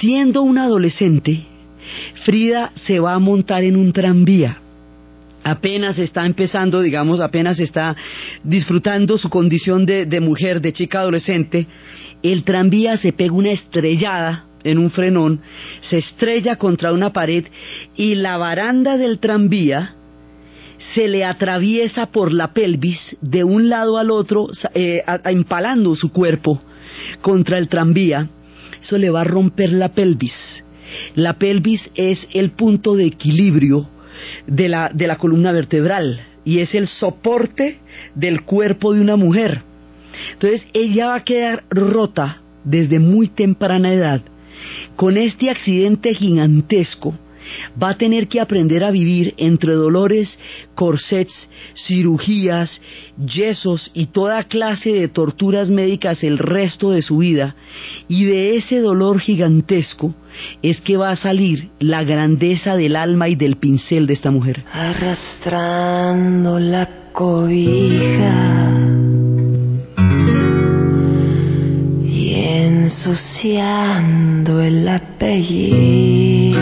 Siendo 0.01 0.43
una 0.43 0.65
adolescente, 0.65 1.43
Frida 2.25 2.73
se 2.75 3.01
va 3.01 3.15
a 3.15 3.19
montar 3.19 3.65
en 3.65 3.77
un 3.77 3.93
tranvía 3.93 4.59
apenas 5.51 5.99
está 5.99 6.27
empezando, 6.27 6.81
digamos, 6.81 7.21
apenas 7.21 7.59
está 7.61 7.97
disfrutando 8.43 9.19
su 9.19 9.31
condición 9.31 9.87
de, 9.87 10.21
mujer, 10.21 10.61
de 10.61 10.73
chica 10.73 11.01
adolescente, 11.01 11.67
el 12.23 12.45
tranvía 12.45 12.97
se 12.97 13.13
pega 13.13 13.33
una 13.33 13.51
estrellada 13.51 14.45
en 14.65 14.79
un 14.79 14.91
frenón, 14.91 15.41
se 15.81 15.99
estrella 15.99 16.57
contra 16.57 16.93
una 16.93 17.13
pared 17.13 17.47
y 17.97 18.17
la 18.17 18.37
baranda 18.37 18.97
del 18.97 19.19
tranvía 19.19 19.95
se 20.95 21.09
le 21.09 21.25
atraviesa 21.25 22.07
por 22.07 22.33
la 22.33 22.53
pelvis 22.53 23.17
de 23.21 23.45
un 23.45 23.69
lado 23.69 23.99
al 23.99 24.11
otro, 24.11 24.49
eh, 24.75 25.03
empalando 25.25 25.95
su 25.97 26.11
cuerpo 26.11 26.63
contra 27.21 27.59
el 27.59 27.69
tranvía. 27.69 28.29
Eso 28.81 28.97
le 28.99 29.11
va 29.11 29.23
a 29.23 29.25
romper 29.25 29.73
la 29.73 29.91
pelvis. 29.91 30.65
La 31.15 31.35
pelvis 31.35 31.91
es 31.95 32.29
el 32.33 32.51
punto 32.51 32.95
de 32.95 33.07
equilibrio 33.07 33.89
de 34.47 34.69
la, 34.69 34.91
de 34.93 35.07
la 35.07 35.17
columna 35.17 35.53
vertebral 35.53 36.21
y 36.45 36.61
es 36.61 36.75
el 36.75 36.87
soporte 36.87 37.81
del 38.15 38.43
cuerpo 38.43 38.95
de 38.95 39.01
una 39.01 39.17
mujer. 39.17 39.63
Entonces 40.33 40.67
ella 40.73 41.09
va 41.09 41.17
a 41.17 41.25
quedar 41.25 41.65
rota 41.71 42.39
desde 42.65 42.99
muy 42.99 43.29
temprana 43.29 43.93
edad 43.93 44.23
con 44.97 45.17
este 45.17 45.51
accidente 45.51 46.15
gigantesco 46.15 47.15
va 47.81 47.91
a 47.91 47.97
tener 47.97 48.29
que 48.29 48.41
aprender 48.41 48.85
a 48.85 48.91
vivir 48.91 49.33
entre 49.39 49.73
dolores, 49.73 50.39
corsets, 50.75 51.49
cirugías, 51.75 52.81
yesos 53.17 53.91
y 53.95 54.07
toda 54.07 54.45
clase 54.45 54.91
de 54.91 55.09
torturas 55.09 55.71
médicas 55.71 56.23
el 56.25 56.37
resto 56.37 56.91
de 56.91 57.01
su 57.01 57.19
vida. 57.19 57.55
Y 58.07 58.25
de 58.25 58.57
ese 58.57 58.81
dolor 58.81 59.21
gigantesco 59.21 60.15
es 60.63 60.81
que 60.81 60.97
va 60.97 61.11
a 61.11 61.17
salir 61.17 61.71
la 61.79 62.05
grandeza 62.05 62.77
del 62.77 62.97
alma 62.97 63.29
y 63.29 63.37
del 63.37 63.57
pincel 63.57 64.07
de 64.07 64.15
esta 64.15 64.31
mujer. 64.31 64.65
Arrastrando 64.73 66.59
la 66.59 67.13
cobija 67.13 69.08
ensuciando 73.09 74.61
el 74.61 74.87
apellido. 74.87 76.59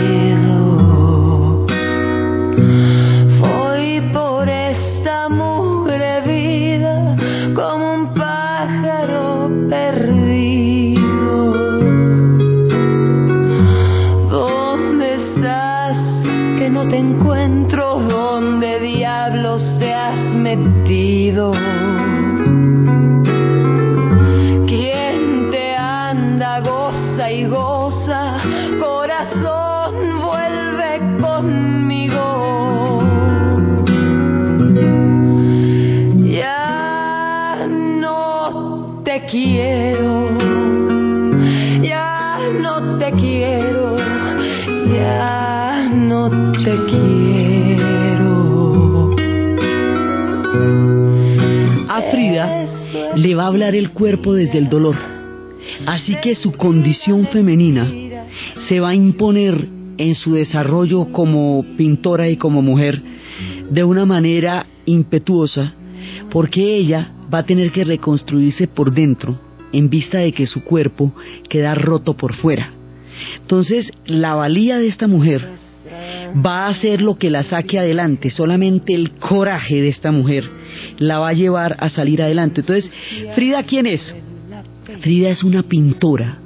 Va 53.37 53.43
a 53.43 53.47
hablar 53.47 53.75
el 53.75 53.91
cuerpo 53.91 54.33
desde 54.33 54.57
el 54.57 54.69
dolor. 54.69 54.95
Así 55.85 56.15
que 56.21 56.35
su 56.35 56.51
condición 56.53 57.27
femenina 57.27 57.91
se 58.67 58.79
va 58.79 58.89
a 58.89 58.95
imponer 58.95 59.67
en 59.97 60.15
su 60.15 60.33
desarrollo 60.33 61.11
como 61.11 61.65
pintora 61.77 62.29
y 62.29 62.37
como 62.37 62.61
mujer 62.61 63.01
de 63.69 63.83
una 63.83 64.05
manera 64.05 64.65
impetuosa, 64.85 65.73
porque 66.31 66.77
ella 66.77 67.11
va 67.33 67.39
a 67.39 67.45
tener 67.45 67.71
que 67.71 67.83
reconstruirse 67.83 68.67
por 68.67 68.93
dentro 68.93 69.39
en 69.73 69.89
vista 69.89 70.19
de 70.19 70.31
que 70.31 70.47
su 70.47 70.63
cuerpo 70.63 71.13
queda 71.49 71.75
roto 71.75 72.15
por 72.15 72.35
fuera. 72.35 72.71
Entonces, 73.41 73.91
la 74.05 74.35
valía 74.35 74.77
de 74.77 74.87
esta 74.87 75.07
mujer 75.07 75.47
va 76.45 76.67
a 76.67 76.73
ser 76.75 77.01
lo 77.01 77.17
que 77.17 77.29
la 77.29 77.43
saque 77.43 77.79
adelante, 77.79 78.29
solamente 78.29 78.93
el 78.93 79.11
coraje 79.11 79.81
de 79.81 79.89
esta 79.89 80.11
mujer 80.11 80.56
la 80.97 81.19
va 81.19 81.29
a 81.29 81.33
llevar 81.33 81.75
a 81.79 81.89
salir 81.89 82.21
adelante. 82.21 82.61
Entonces, 82.61 82.91
Frida, 83.35 83.63
¿quién 83.63 83.87
es? 83.87 84.15
Frida 85.01 85.29
es 85.29 85.43
una 85.43 85.63
pintora 85.63 86.39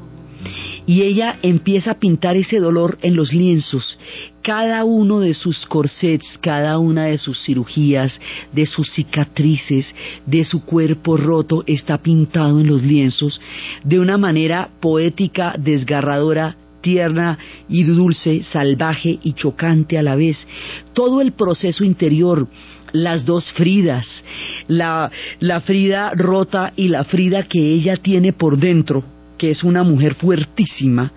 y 0.85 1.03
ella 1.03 1.37
empieza 1.41 1.91
a 1.91 1.99
pintar 1.99 2.35
ese 2.35 2.59
dolor 2.59 2.97
en 3.01 3.15
los 3.15 3.33
lienzos. 3.33 3.97
Cada 4.41 4.83
uno 4.83 5.19
de 5.19 5.33
sus 5.33 5.65
corsets, 5.67 6.39
cada 6.41 6.79
una 6.79 7.05
de 7.05 7.17
sus 7.17 7.41
cirugías, 7.43 8.19
de 8.51 8.65
sus 8.65 8.91
cicatrices, 8.91 9.93
de 10.25 10.43
su 10.43 10.65
cuerpo 10.65 11.17
roto, 11.17 11.63
está 11.67 11.99
pintado 11.99 12.59
en 12.59 12.67
los 12.67 12.81
lienzos 12.81 13.39
de 13.83 13.99
una 13.99 14.17
manera 14.17 14.69
poética, 14.79 15.55
desgarradora, 15.57 16.57
tierna 16.81 17.37
y 17.69 17.83
dulce, 17.83 18.43
salvaje 18.43 19.19
y 19.21 19.33
chocante 19.33 19.97
a 19.97 20.03
la 20.03 20.15
vez. 20.15 20.47
Todo 20.93 21.21
el 21.21 21.33
proceso 21.33 21.83
interior, 21.83 22.47
las 22.91 23.25
dos 23.25 23.51
Fridas, 23.53 24.23
la, 24.67 25.11
la 25.39 25.61
Frida 25.61 26.11
rota 26.15 26.73
y 26.75 26.87
la 26.87 27.03
Frida 27.03 27.43
que 27.43 27.59
ella 27.59 27.97
tiene 27.97 28.33
por 28.33 28.57
dentro, 28.57 29.03
que 29.37 29.51
es 29.51 29.63
una 29.63 29.83
mujer 29.83 30.15
fuertísima, 30.15 31.11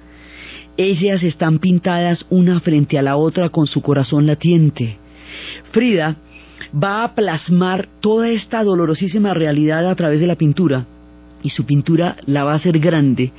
ellas 0.76 1.22
están 1.22 1.58
pintadas 1.58 2.26
una 2.30 2.60
frente 2.60 2.98
a 2.98 3.02
la 3.02 3.16
otra 3.16 3.48
con 3.48 3.66
su 3.66 3.80
corazón 3.80 4.26
latiente. 4.26 4.98
Frida 5.70 6.16
va 6.74 7.04
a 7.04 7.14
plasmar 7.14 7.88
toda 8.00 8.28
esta 8.30 8.64
dolorosísima 8.64 9.34
realidad 9.34 9.88
a 9.88 9.94
través 9.94 10.20
de 10.20 10.26
la 10.26 10.34
pintura 10.34 10.87
y 11.44 11.50
su 11.50 11.64
pintura 11.64 12.16
la 12.26 12.42
va 12.42 12.52
a 12.52 12.57
hacer 12.57 12.80
grande 12.80 13.30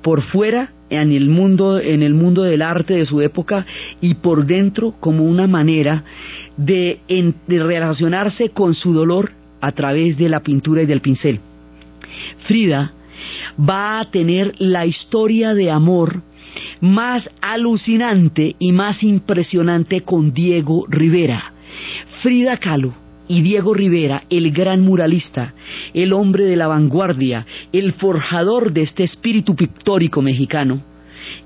por 0.00 0.22
fuera 0.22 0.70
en 0.88 1.12
el 1.12 1.28
mundo 1.28 1.78
en 1.78 2.02
el 2.02 2.14
mundo 2.14 2.44
del 2.44 2.62
arte 2.62 2.94
de 2.94 3.04
su 3.04 3.20
época 3.20 3.66
y 4.00 4.14
por 4.14 4.46
dentro 4.46 4.94
como 5.00 5.24
una 5.24 5.46
manera 5.46 6.04
de, 6.56 7.00
de 7.08 7.62
relacionarse 7.62 8.50
con 8.50 8.74
su 8.74 8.94
dolor 8.94 9.32
a 9.60 9.72
través 9.72 10.16
de 10.16 10.28
la 10.28 10.40
pintura 10.40 10.82
y 10.82 10.86
del 10.86 11.00
pincel. 11.00 11.40
Frida 12.46 12.92
va 13.58 13.98
a 13.98 14.10
tener 14.10 14.54
la 14.58 14.86
historia 14.86 15.52
de 15.52 15.70
amor 15.70 16.22
más 16.80 17.28
alucinante 17.40 18.54
y 18.58 18.70
más 18.70 19.02
impresionante 19.02 20.02
con 20.02 20.32
Diego 20.32 20.86
Rivera. 20.88 21.52
Frida 22.22 22.56
Kahlo 22.56 23.07
y 23.28 23.42
Diego 23.42 23.74
Rivera, 23.74 24.24
el 24.30 24.50
gran 24.50 24.80
muralista, 24.80 25.54
el 25.94 26.12
hombre 26.12 26.44
de 26.44 26.56
la 26.56 26.66
vanguardia, 26.66 27.46
el 27.72 27.92
forjador 27.92 28.72
de 28.72 28.82
este 28.82 29.04
espíritu 29.04 29.54
pictórico 29.54 30.22
mexicano, 30.22 30.82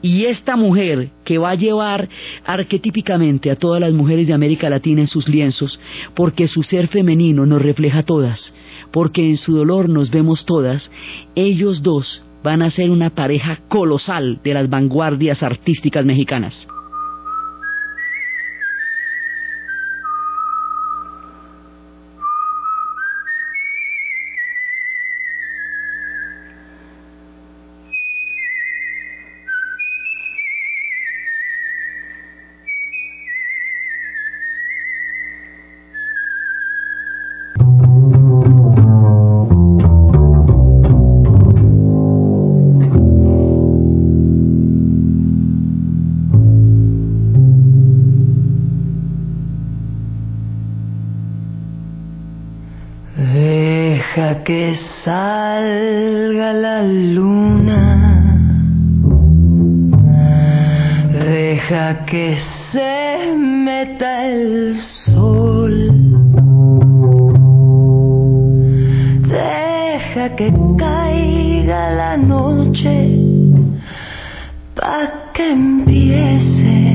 y 0.01 0.25
esta 0.25 0.57
mujer 0.57 1.09
que 1.25 1.38
va 1.38 1.51
a 1.51 1.55
llevar 1.55 2.09
arquetípicamente 2.45 3.51
a 3.51 3.57
todas 3.57 3.81
las 3.81 3.92
mujeres 3.92 4.27
de 4.27 4.35
América 4.35 4.71
Latina 4.71 5.01
en 5.01 5.09
sus 5.09 5.29
lienzos, 5.29 5.79
porque 6.14 6.49
su 6.49 6.62
ser 6.62 6.88
femenino 6.88 7.47
nos 7.47 7.62
refleja 7.62 8.01
a 8.01 8.03
todas, 8.03 8.55
porque 8.90 9.29
en 9.29 9.37
su 9.37 9.55
dolor 9.55 9.88
nos 9.88 10.11
vemos 10.11 10.45
todas, 10.45 10.90
ellos 11.35 11.83
dos 11.83 12.23
van 12.42 12.62
a 12.62 12.71
ser 12.71 12.90
una 12.90 13.11
pareja 13.11 13.61
colosal 13.68 14.40
de 14.42 14.55
las 14.55 14.68
vanguardias 14.68 15.42
artísticas 15.42 16.05
mexicanas. 16.05 16.66
Que 62.12 62.37
se 62.70 63.35
meta 63.38 64.29
el 64.29 64.79
sol, 65.07 65.72
deja 69.29 70.37
que 70.37 70.53
caiga 70.77 71.90
la 71.92 72.18
noche, 72.18 73.16
pa' 74.75 75.33
que 75.33 75.53
empiece 75.53 76.91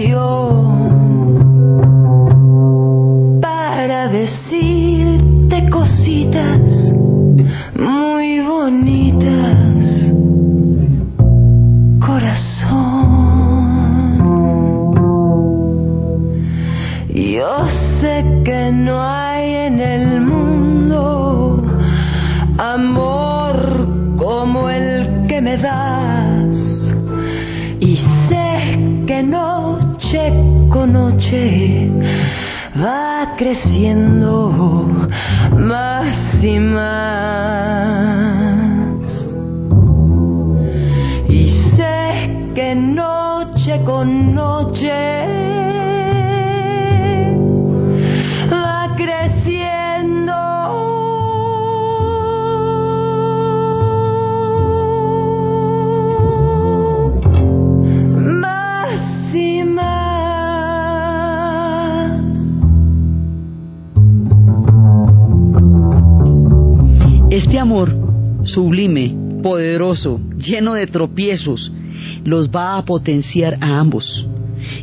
inspiración 0.00 0.59
va 32.76 33.36
creciendo 33.36 35.08
más 35.56 36.16
y 36.42 36.58
más. 36.58 38.00
Y 41.28 41.48
sé 41.76 42.52
que 42.54 42.74
noche 42.74 43.80
con 43.84 44.34
noche 44.34 45.39
sublime, 68.52 69.42
poderoso, 69.42 70.20
lleno 70.38 70.74
de 70.74 70.86
tropiezos, 70.86 71.70
los 72.24 72.48
va 72.50 72.76
a 72.76 72.84
potenciar 72.84 73.58
a 73.60 73.78
ambos 73.78 74.26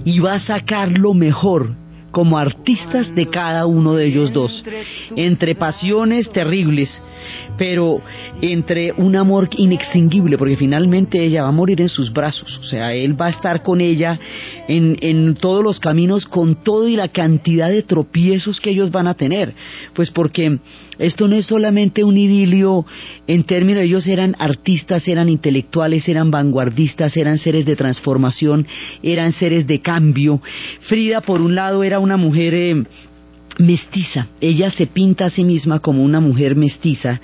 y 0.04 0.20
va 0.20 0.34
a 0.34 0.40
sacar 0.40 0.98
lo 0.98 1.14
mejor 1.14 1.76
como 2.12 2.38
artistas 2.38 3.14
de 3.14 3.28
cada 3.28 3.66
uno 3.66 3.94
de 3.94 4.08
ellos 4.08 4.34
dos, 4.34 4.64
entre 5.16 5.56
pasiones 5.56 6.32
terribles, 6.32 6.90
pero 7.58 8.02
entre 8.42 8.92
un 8.94 9.16
amor 9.16 9.50
inextinguible, 9.58 10.38
porque 10.38 10.58
finalmente 10.58 11.24
ella 11.24 11.44
va 11.44 11.50
a 11.50 11.52
morir 11.52 11.82
en 11.82 11.90
sus 11.90 12.12
brazos, 12.12 12.58
o 12.60 12.64
sea, 12.64 12.94
él 12.94 13.20
va 13.20 13.28
a 13.28 13.30
estar 13.30 13.64
con 13.64 13.82
ella 13.82 14.20
en, 14.68 14.98
en 15.02 15.36
todos 15.36 15.64
los 15.64 15.80
caminos, 15.80 16.26
con 16.26 16.64
todo 16.64 16.88
y 16.88 16.96
la 16.96 17.10
cantidad 17.10 17.70
de 17.70 17.84
tropiezos 17.84 18.60
que 18.60 18.72
ellos 18.72 18.92
van 18.92 19.08
a 19.08 19.14
tener, 19.14 19.54
pues 19.94 20.12
porque 20.12 20.60
esto 21.00 21.28
no 21.28 21.36
es 21.36 21.46
solamente 21.46 22.04
un 22.04 22.18
idilio 22.18 22.86
en 23.28 23.44
términos, 23.44 23.84
ellos 23.84 24.08
eran 24.08 24.36
artistas, 24.40 25.08
eran 25.08 25.30
intelectuales, 25.30 26.08
eran 26.08 26.32
vanguardistas, 26.32 27.16
eran 27.18 27.38
seres 27.38 27.66
de 27.66 27.76
transformación, 27.76 28.66
eran 29.04 29.32
seres 29.34 29.68
de 29.68 29.80
cambio. 29.80 30.42
Frida, 30.82 31.22
por 31.22 31.42
un 31.42 31.56
lado, 31.56 31.84
era 31.84 32.00
una 32.00 32.18
mujer... 32.18 32.54
eh, 32.54 32.84
mestiza. 33.58 34.28
Ella 34.42 34.70
se 34.70 34.88
pinta 34.88 35.26
a 35.26 35.30
sí 35.30 35.44
misma 35.44 35.80
como 35.80 36.04
una 36.04 36.20
mujer 36.20 36.56
mestiza. 36.56 37.22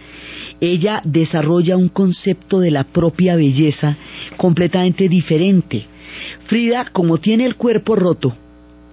Ella 0.60 1.02
desarrolla 1.04 1.78
un 1.78 1.90
concepto 1.90 2.60
de 2.60 2.72
la 2.72 2.86
propia 2.86 3.36
belleza 3.36 3.98
completamente 4.38 5.08
diferente. 5.10 5.86
Frida, 6.46 6.86
como 6.92 7.18
tiene 7.18 7.46
el 7.46 7.56
cuerpo 7.56 7.96
roto 7.96 8.34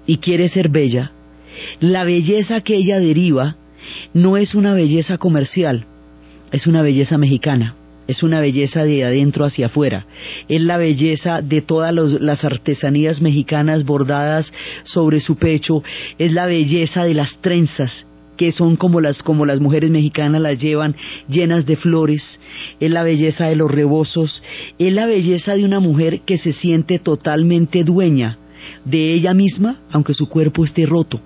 y 0.07 0.19
quiere 0.19 0.49
ser 0.49 0.69
bella, 0.69 1.13
la 1.81 2.05
belleza 2.05 2.61
que 2.61 2.77
ella 2.77 2.99
deriva 2.99 3.57
no 4.15 4.37
es 4.37 4.55
una 4.55 4.75
belleza 4.75 5.19
comercial, 5.19 5.87
es 6.53 6.67
una 6.67 6.83
belleza 6.83 7.19
mexicana. 7.19 7.77
Es 8.11 8.25
una 8.25 8.41
belleza 8.41 8.83
de 8.83 9.05
adentro 9.05 9.45
hacia 9.45 9.67
afuera. 9.67 10.05
Es 10.49 10.61
la 10.61 10.79
belleza 10.79 11.43
de 11.43 11.61
todas 11.63 11.95
los- 11.95 12.21
las 12.21 12.45
artesanías 12.45 13.21
mexicanas 13.21 13.85
bordadas 13.85 14.53
sobre 14.83 15.21
su 15.21 15.37
pecho. 15.37 15.85
Es 16.19 16.33
la 16.33 16.47
belleza 16.47 17.05
de 17.05 17.15
las 17.15 17.37
trenzas 17.41 18.05
que 18.37 18.51
son 18.51 18.75
como 18.75 19.01
las 19.01 19.23
como 19.23 19.47
las 19.47 19.61
mujeres 19.61 19.91
mexicanas 19.91 20.41
las 20.41 20.59
llevan 20.59 20.97
llenas 21.29 21.67
de 21.67 21.77
flores, 21.77 22.41
es 22.81 22.91
la 22.91 23.03
belleza 23.05 23.47
de 23.47 23.55
los 23.55 23.71
rebozos, 23.71 24.43
es 24.79 24.93
la 24.93 25.07
belleza 25.07 25.55
de 25.55 25.65
una 25.65 25.79
mujer 25.79 26.23
que 26.23 26.37
se 26.39 26.53
siente 26.53 26.99
totalmente 26.99 27.85
dueña 27.85 28.39
de 28.85 29.13
ella 29.13 29.35
misma, 29.35 29.77
aunque 29.93 30.15
su 30.15 30.29
cuerpo 30.29 30.65
esté 30.65 30.85
roto. 30.87 31.21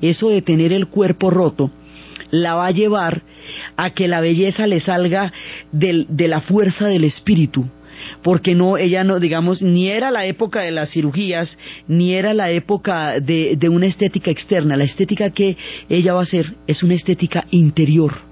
Eso 0.00 0.28
de 0.28 0.42
tener 0.42 0.72
el 0.72 0.86
cuerpo 0.86 1.30
roto 1.30 1.70
la 2.30 2.54
va 2.54 2.66
a 2.66 2.70
llevar 2.70 3.22
a 3.76 3.90
que 3.90 4.08
la 4.08 4.20
belleza 4.20 4.66
le 4.66 4.80
salga 4.80 5.32
del- 5.72 6.06
de 6.08 6.28
la 6.28 6.40
fuerza 6.40 6.86
del 6.88 7.04
espíritu, 7.04 7.66
porque 8.22 8.54
no, 8.54 8.76
ella 8.78 9.04
no, 9.04 9.18
digamos, 9.20 9.60
ni 9.62 9.90
era 9.90 10.10
la 10.10 10.24
época 10.26 10.60
de 10.60 10.70
las 10.70 10.90
cirugías, 10.90 11.58
ni 11.88 12.14
era 12.14 12.32
la 12.32 12.50
época 12.50 13.20
de, 13.20 13.58
una 13.68 13.86
estética 13.86 14.30
externa, 14.30 14.76
la 14.76 14.84
estética 14.84 15.30
que 15.30 15.56
ella 15.88 16.14
va 16.14 16.20
a 16.20 16.24
hacer 16.24 16.54
es 16.66 16.82
una 16.82 16.94
estética 16.94 17.44
interior. 17.50 18.28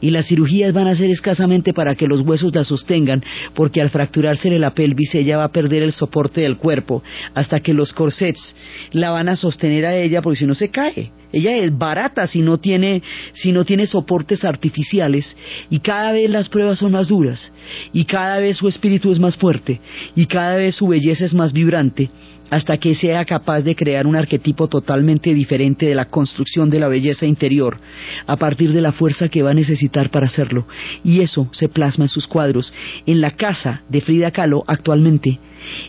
Y 0.00 0.10
las 0.10 0.26
cirugías 0.28 0.72
van 0.72 0.86
a 0.86 0.94
ser 0.94 1.10
escasamente 1.10 1.72
para 1.72 1.96
que 1.96 2.06
los 2.06 2.20
huesos 2.20 2.54
la 2.54 2.64
sostengan, 2.64 3.24
porque 3.54 3.80
al 3.82 3.90
fracturarse 3.90 4.48
la 4.56 4.72
pelvis 4.72 5.12
ella 5.16 5.38
va 5.38 5.44
a 5.44 5.52
perder 5.52 5.82
el 5.82 5.92
soporte 5.92 6.42
del 6.42 6.56
cuerpo, 6.56 7.02
hasta 7.34 7.58
que 7.58 7.74
los 7.74 7.92
corsets 7.92 8.54
la 8.92 9.10
van 9.10 9.28
a 9.28 9.34
sostener 9.34 9.84
a 9.86 9.96
ella, 9.96 10.22
porque 10.22 10.38
si 10.38 10.46
no 10.46 10.54
se 10.54 10.68
cae. 10.68 11.10
Ella 11.32 11.56
es 11.56 11.76
barata 11.76 12.26
si 12.26 12.40
no 12.40 12.58
tiene, 12.58 13.02
si 13.34 13.52
no 13.52 13.64
tiene 13.64 13.86
soportes 13.86 14.44
artificiales, 14.44 15.36
y 15.70 15.80
cada 15.80 16.12
vez 16.12 16.30
las 16.30 16.48
pruebas 16.48 16.78
son 16.78 16.92
más 16.92 17.08
duras, 17.08 17.52
y 17.92 18.04
cada 18.04 18.38
vez 18.38 18.56
su 18.56 18.68
espíritu 18.68 19.12
es 19.12 19.18
más 19.18 19.36
fuerte, 19.36 19.80
y 20.16 20.26
cada 20.26 20.56
vez 20.56 20.76
su 20.76 20.88
belleza 20.88 21.24
es 21.24 21.34
más 21.34 21.52
vibrante, 21.52 22.10
hasta 22.50 22.78
que 22.78 22.94
sea 22.94 23.24
capaz 23.24 23.62
de 23.62 23.76
crear 23.76 24.06
un 24.06 24.16
arquetipo 24.16 24.68
totalmente 24.68 25.34
diferente 25.34 25.86
de 25.86 25.94
la 25.94 26.06
construcción 26.06 26.70
de 26.70 26.80
la 26.80 26.88
belleza 26.88 27.26
interior, 27.26 27.78
a 28.26 28.36
partir 28.36 28.72
de 28.72 28.80
la 28.80 28.92
fuerza 28.92 29.28
que 29.28 29.42
va 29.42 29.50
a 29.50 29.54
necesitar 29.54 30.10
para 30.10 30.26
hacerlo. 30.26 30.66
Y 31.04 31.20
eso 31.20 31.48
se 31.52 31.68
plasma 31.68 32.06
en 32.06 32.08
sus 32.08 32.26
cuadros. 32.26 32.72
En 33.06 33.20
la 33.20 33.32
casa 33.32 33.82
de 33.88 34.00
Frida 34.00 34.30
Kahlo 34.30 34.64
actualmente 34.66 35.38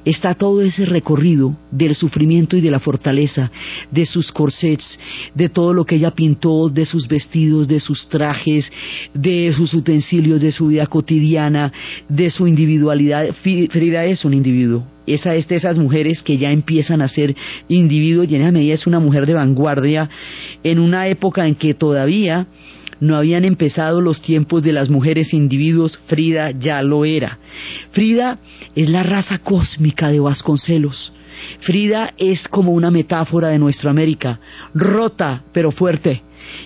está 0.03 0.33
todo 0.33 0.61
ese 0.61 0.85
recorrido 0.85 1.55
del 1.71 1.95
sufrimiento 1.95 2.57
y 2.57 2.61
de 2.61 2.71
la 2.71 2.79
fortaleza, 2.79 3.51
de 3.91 4.05
sus 4.05 4.31
corsets, 4.31 4.99
de 5.35 5.49
todo 5.49 5.73
lo 5.73 5.85
que 5.85 5.95
ella 5.95 6.11
pintó, 6.11 6.69
de 6.69 6.85
sus 6.85 7.07
vestidos, 7.07 7.67
de 7.67 7.79
sus 7.79 8.07
trajes, 8.09 8.71
de 9.13 9.51
sus 9.55 9.73
utensilios, 9.73 10.41
de 10.41 10.51
su 10.51 10.67
vida 10.67 10.87
cotidiana, 10.87 11.71
de 12.07 12.29
su 12.29 12.47
individualidad. 12.47 13.33
Frida 13.41 14.05
es 14.05 14.25
un 14.25 14.33
individuo. 14.33 14.85
Esa 15.05 15.33
es 15.33 15.47
de 15.47 15.55
esas 15.55 15.77
mujeres 15.77 16.21
que 16.21 16.37
ya 16.37 16.51
empiezan 16.51 17.01
a 17.01 17.07
ser 17.07 17.35
individuos 17.67 18.29
y 18.29 18.35
en 18.35 18.43
esa 18.43 18.51
medida 18.51 18.75
es 18.75 18.85
una 18.85 18.99
mujer 18.99 19.25
de 19.25 19.33
vanguardia 19.33 20.09
en 20.63 20.79
una 20.79 21.07
época 21.07 21.47
en 21.47 21.55
que 21.55 21.73
todavía 21.73 22.47
no 22.99 23.15
habían 23.15 23.45
empezado 23.45 24.01
los 24.01 24.21
tiempos 24.21 24.61
de 24.61 24.73
las 24.73 24.89
mujeres 24.89 25.33
individuos, 25.33 25.97
Frida 26.07 26.51
ya 26.51 26.81
lo 26.81 27.05
era. 27.05 27.39
Frida 27.91 28.39
es 28.75 28.89
la 28.89 29.03
raza 29.03 29.39
cósmica 29.39 30.09
de 30.09 30.19
Vasconcelos. 30.19 31.13
Frida 31.61 32.13
es 32.17 32.47
como 32.47 32.71
una 32.71 32.91
metáfora 32.91 33.49
de 33.49 33.59
nuestra 33.59 33.91
América, 33.91 34.39
rota 34.73 35.43
pero 35.51 35.71
fuerte, 35.71 36.21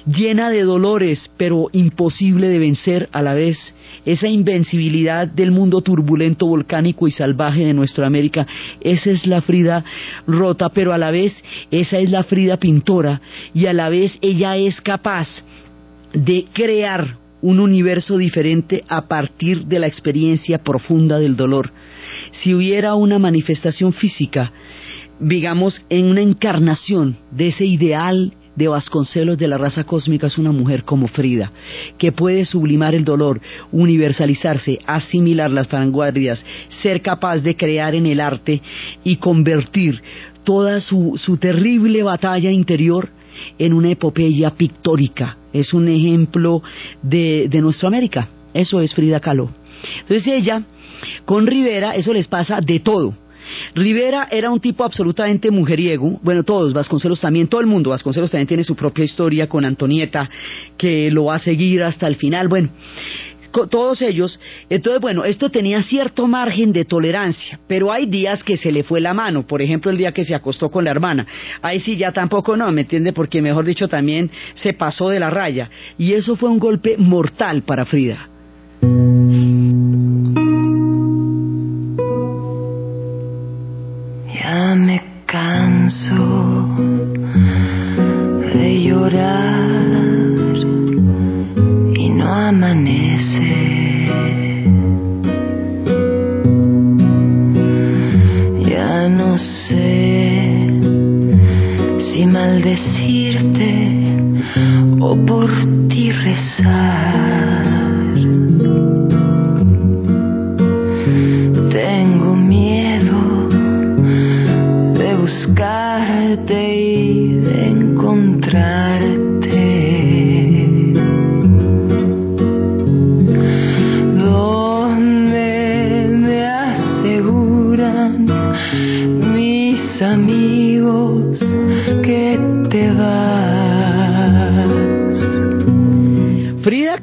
llena 0.06 0.50
de 0.50 0.64
dolores 0.64 1.30
pero 1.38 1.70
imposible 1.72 2.48
de 2.48 2.60
vencer 2.60 3.10
a 3.12 3.22
la 3.22 3.34
vez. 3.34 3.76
Esa 4.06 4.28
invencibilidad 4.28 5.28
del 5.28 5.52
mundo 5.52 5.82
turbulento, 5.82 6.46
volcánico 6.46 7.08
y 7.08 7.12
salvaje 7.12 7.66
de 7.66 7.74
nuestra 7.74 8.06
América, 8.06 8.46
esa 8.82 9.12
es 9.12 9.26
la 9.26 9.42
Frida 9.42 9.84
rota, 10.28 10.70
pero 10.70 10.94
a 10.94 10.98
la 10.98 11.12
vez 11.12 11.34
esa 11.72 12.00
es 12.00 12.10
la 12.10 12.24
Frida 12.24 12.58
pintora 12.58 13.22
y 13.54 13.68
a 13.68 13.74
la 13.74 13.90
vez 13.90 14.18
ella 14.22 14.58
es 14.58 14.82
capaz 14.82 15.28
de 16.14 16.46
crear 16.54 17.24
un 17.44 17.60
universo 17.60 18.18
diferente 18.18 18.86
a 18.88 19.08
partir 19.08 19.66
de 19.66 19.78
la 19.78 19.88
experiencia 19.88 20.60
profunda 20.60 21.20
del 21.20 21.36
dolor. 21.36 21.72
Si 22.32 22.54
hubiera 22.54 22.96
una 22.96 23.20
manifestación 23.20 23.92
física, 23.92 24.52
digamos, 25.24 25.82
en 25.90 26.06
una 26.06 26.22
encarnación 26.22 27.18
de 27.32 27.48
ese 27.48 27.66
ideal 27.66 28.34
de 28.56 28.68
Vasconcelos 28.68 29.38
de 29.38 29.48
la 29.48 29.58
raza 29.58 29.84
cósmica 29.84 30.28
es 30.28 30.38
una 30.38 30.52
mujer 30.52 30.84
como 30.84 31.08
Frida, 31.08 31.52
que 31.98 32.12
puede 32.12 32.46
sublimar 32.46 32.94
el 32.94 33.04
dolor, 33.04 33.42
universalizarse, 33.72 34.80
asimilar 34.86 35.50
las 35.50 35.68
vanguardias, 35.68 36.46
ser 36.82 37.02
capaz 37.02 37.40
de 37.40 37.56
crear 37.56 37.96
en 37.96 38.06
el 38.06 38.20
arte 38.20 38.62
y 39.04 39.16
convertir 39.16 40.02
toda 40.44 40.82
su, 40.82 41.14
su 41.18 41.38
terrible 41.38 42.04
batalla 42.04 42.52
interior 42.52 43.10
en 43.58 43.74
una 43.74 43.90
epopeya 43.92 44.52
pictórica. 44.52 45.38
Es 45.52 45.74
un 45.74 45.88
ejemplo 45.88 46.62
de, 47.02 47.48
de 47.50 47.62
nuestra 47.62 47.88
América. 47.88 48.28
Eso 48.54 48.82
es 48.82 48.94
Frida 48.94 49.20
Kahlo. 49.20 49.50
Entonces 50.02 50.28
ella, 50.28 50.64
con 51.26 51.48
Rivera, 51.48 51.96
eso 51.96 52.14
les 52.14 52.28
pasa 52.28 52.60
de 52.62 52.80
todo. 52.80 53.16
Rivera 53.76 54.28
era 54.32 54.52
un 54.52 54.60
tipo 54.60 54.84
absolutamente 54.84 55.52
mujeriego, 55.52 56.20
bueno, 56.24 56.44
todos, 56.44 56.74
Vasconcelos 56.74 57.22
también, 57.22 57.48
todo 57.48 57.62
el 57.62 57.68
mundo, 57.68 57.90
Vasconcelos 57.92 58.32
también 58.32 58.48
tiene 58.48 58.64
su 58.64 58.76
propia 58.76 59.06
historia 59.06 59.48
con 59.48 59.66
Antonieta, 59.66 60.30
que 60.78 61.12
lo 61.12 61.26
va 61.26 61.36
a 61.36 61.40
seguir 61.40 61.84
hasta 61.84 62.08
el 62.08 62.16
final, 62.16 62.48
bueno, 62.48 62.70
todos 63.70 64.02
ellos. 64.02 64.40
Entonces, 64.70 65.02
bueno, 65.02 65.24
esto 65.26 65.50
tenía 65.50 65.82
cierto 65.84 66.28
margen 66.28 66.74
de 66.74 66.86
tolerancia, 66.86 67.60
pero 67.68 67.92
hay 67.92 68.06
días 68.08 68.44
que 68.44 68.58
se 68.58 68.72
le 68.72 68.84
fue 68.84 69.00
la 69.00 69.14
mano, 69.14 69.46
por 69.46 69.62
ejemplo, 69.62 69.92
el 69.92 69.98
día 69.98 70.12
que 70.12 70.24
se 70.24 70.36
acostó 70.36 70.70
con 70.70 70.84
la 70.84 70.92
hermana. 70.92 71.26
Ahí 71.62 71.80
sí 71.80 71.96
ya 71.96 72.12
tampoco 72.12 72.58
no, 72.58 72.72
¿me 72.72 72.82
entiende? 72.82 73.14
Porque 73.14 73.42
mejor 73.42 73.66
dicho 73.66 73.88
también 73.88 74.30
se 74.56 74.74
pasó 74.74 75.10
de 75.10 75.20
la 75.20 75.30
raya. 75.30 75.70
Y 75.98 76.14
eso 76.14 76.36
fue 76.36 76.50
un 76.50 76.60
golpe 76.60 76.96
mortal 76.98 77.64
para 77.64 77.86
Frida. 77.86 78.33
so 85.90 86.23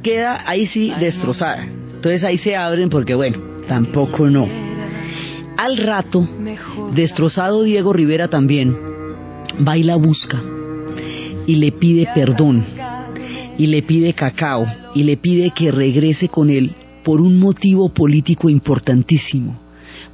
queda 0.02 0.42
ahí 0.46 0.66
sí 0.66 0.92
destrozada. 0.98 1.64
Entonces 1.64 2.24
ahí 2.24 2.38
se 2.38 2.56
abren 2.56 2.88
porque 2.88 3.14
bueno, 3.14 3.38
tampoco 3.68 4.28
no. 4.28 4.48
Al 5.56 5.76
rato, 5.76 6.26
destrozado 6.94 7.62
Diego 7.62 7.92
Rivera 7.92 8.28
también, 8.28 8.76
va 9.66 9.76
y 9.76 9.82
la 9.82 9.96
busca 9.96 10.42
y 11.50 11.56
le 11.56 11.72
pide 11.72 12.06
perdón 12.14 12.64
y 13.58 13.66
le 13.66 13.82
pide 13.82 14.12
cacao 14.12 14.64
y 14.94 15.02
le 15.02 15.16
pide 15.16 15.50
que 15.50 15.72
regrese 15.72 16.28
con 16.28 16.48
él 16.48 16.76
por 17.02 17.20
un 17.20 17.40
motivo 17.40 17.88
político 17.92 18.48
importantísimo, 18.48 19.58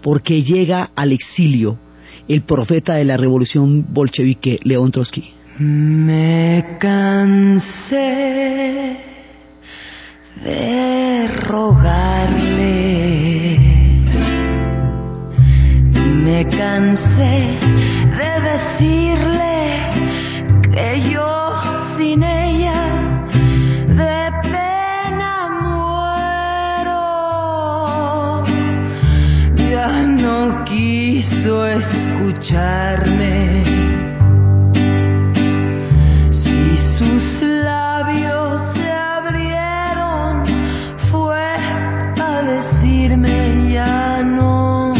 porque 0.03 0.43
llega 0.43 0.93
al 0.97 1.13
exilio 1.13 1.79
el 2.27 2.41
profeta 2.43 2.95
de 2.95 3.05
la 3.05 3.19
revolución 3.19 3.85
bolchevique, 3.93 4.59
León 4.63 4.91
Trotsky. 4.91 5.31
Me 5.59 6.79
cansé 6.81 7.97
de 10.43 11.29
rogarle. 11.29 12.79
Me 16.25 16.47
cansé 16.49 17.59
de 18.19 18.41
decirle 18.51 19.36
Si 36.33 36.77
sus 36.99 37.43
labios 37.43 38.63
se 38.75 38.91
abrieron, 38.91 40.45
fue 41.11 41.39
a 41.39 42.43
decirme 42.43 43.73
ya 43.73 44.23
no. 44.23 44.95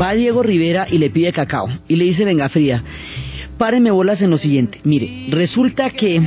Va 0.00 0.12
Diego 0.14 0.42
Rivera 0.42 0.86
y 0.90 0.98
le 0.98 1.10
pide 1.10 1.32
cacao 1.32 1.68
y 1.88 1.96
le 1.96 2.04
dice, 2.04 2.24
venga 2.24 2.48
Frida, 2.48 2.82
párenme 3.58 3.90
bolas 3.90 4.22
en 4.22 4.30
lo 4.30 4.38
siguiente. 4.38 4.78
Mire, 4.84 5.26
resulta 5.30 5.90
que 5.90 6.20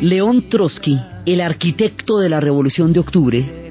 León 0.00 0.48
Trotsky, 0.48 0.98
el 1.26 1.40
arquitecto 1.40 2.18
de 2.18 2.28
la 2.28 2.40
Revolución 2.40 2.92
de 2.92 3.00
Octubre, 3.00 3.63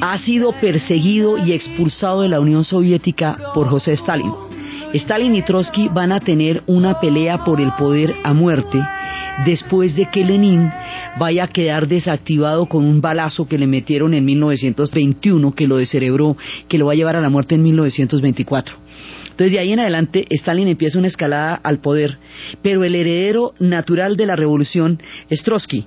ha 0.00 0.18
sido 0.18 0.52
perseguido 0.60 1.38
y 1.38 1.52
expulsado 1.52 2.22
de 2.22 2.28
la 2.28 2.40
Unión 2.40 2.64
Soviética 2.64 3.38
por 3.54 3.68
José 3.68 3.92
Stalin. 3.92 4.32
Stalin 4.92 5.36
y 5.36 5.42
Trotsky 5.42 5.88
van 5.88 6.12
a 6.12 6.20
tener 6.20 6.62
una 6.66 6.98
pelea 7.00 7.44
por 7.44 7.60
el 7.60 7.70
poder 7.78 8.14
a 8.24 8.32
muerte 8.32 8.80
después 9.44 9.94
de 9.94 10.06
que 10.06 10.24
Lenin 10.24 10.70
vaya 11.18 11.44
a 11.44 11.48
quedar 11.48 11.88
desactivado 11.88 12.66
con 12.66 12.84
un 12.84 13.00
balazo 13.00 13.46
que 13.46 13.58
le 13.58 13.66
metieron 13.66 14.14
en 14.14 14.24
1921 14.24 15.54
que 15.54 15.66
lo 15.66 15.76
descerebró, 15.76 16.36
que 16.68 16.78
lo 16.78 16.86
va 16.86 16.92
a 16.92 16.96
llevar 16.96 17.16
a 17.16 17.20
la 17.20 17.30
muerte 17.30 17.54
en 17.54 17.62
1924. 17.62 18.76
Entonces 19.30 19.52
de 19.52 19.58
ahí 19.58 19.72
en 19.72 19.80
adelante 19.80 20.26
Stalin 20.30 20.68
empieza 20.68 20.98
una 20.98 21.08
escalada 21.08 21.54
al 21.54 21.80
poder, 21.80 22.18
pero 22.62 22.84
el 22.84 22.94
heredero 22.94 23.54
natural 23.58 24.16
de 24.16 24.26
la 24.26 24.36
revolución 24.36 24.98
es 25.28 25.42
Trotsky. 25.42 25.86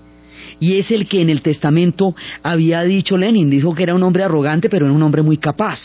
Y 0.59 0.77
es 0.77 0.91
el 0.91 1.07
que 1.07 1.21
en 1.21 1.29
el 1.29 1.41
testamento 1.41 2.15
había 2.41 2.83
dicho 2.83 3.17
Lenin, 3.17 3.49
dijo 3.49 3.73
que 3.75 3.83
era 3.83 3.95
un 3.95 4.03
hombre 4.03 4.23
arrogante, 4.23 4.69
pero 4.69 4.85
era 4.85 4.93
un 4.93 5.03
hombre 5.03 5.21
muy 5.21 5.37
capaz. 5.37 5.79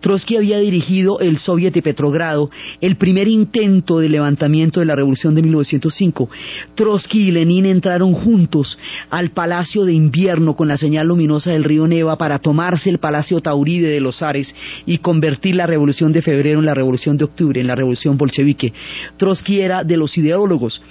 Trotsky 0.00 0.36
había 0.36 0.58
dirigido 0.58 1.20
el 1.20 1.38
Soviet 1.38 1.72
de 1.72 1.82
Petrogrado, 1.82 2.50
el 2.80 2.96
primer 2.96 3.28
intento 3.28 3.98
de 3.98 4.08
levantamiento 4.08 4.80
de 4.80 4.86
la 4.86 4.96
revolución 4.96 5.34
de 5.34 5.42
1905. 5.42 6.30
Trotsky 6.74 7.28
y 7.28 7.30
Lenin 7.30 7.66
entraron 7.66 8.12
juntos 8.14 8.78
al 9.10 9.30
Palacio 9.30 9.84
de 9.84 9.92
Invierno 9.92 10.56
con 10.56 10.68
la 10.68 10.76
señal 10.76 11.08
luminosa 11.08 11.52
del 11.52 11.64
río 11.64 11.86
Neva 11.86 12.16
para 12.16 12.38
tomarse 12.38 12.90
el 12.90 12.98
Palacio 12.98 13.40
Tauride 13.40 13.88
de 13.88 14.00
los 14.00 14.22
Ares 14.22 14.54
y 14.86 14.98
convertir 14.98 15.54
la 15.54 15.66
revolución 15.66 16.12
de 16.12 16.22
febrero 16.22 16.60
en 16.60 16.66
la 16.66 16.74
revolución 16.74 17.16
de 17.16 17.24
octubre, 17.24 17.60
en 17.60 17.66
la 17.66 17.74
revolución 17.74 18.16
bolchevique. 18.16 18.72
Trotsky 19.16 19.60
era 19.60 19.84
de 19.84 19.96
los 19.96 20.16
ideólogos, 20.16 20.82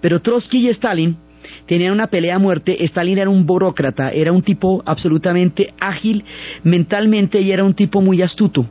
pero 0.00 0.20
Trotsky 0.20 0.66
y 0.66 0.68
Stalin 0.68 1.16
tenían 1.66 1.92
una 1.92 2.08
pelea 2.08 2.36
a 2.36 2.38
muerte. 2.38 2.84
Stalin 2.84 3.18
era 3.18 3.30
un 3.30 3.46
burócrata, 3.46 4.10
era 4.10 4.32
un 4.32 4.42
tipo 4.42 4.82
absolutamente 4.86 5.72
ágil 5.80 6.24
mentalmente 6.62 7.40
y 7.40 7.52
era 7.52 7.64
un 7.64 7.74
tipo 7.74 8.00
muy 8.00 8.22
astuto. 8.22 8.66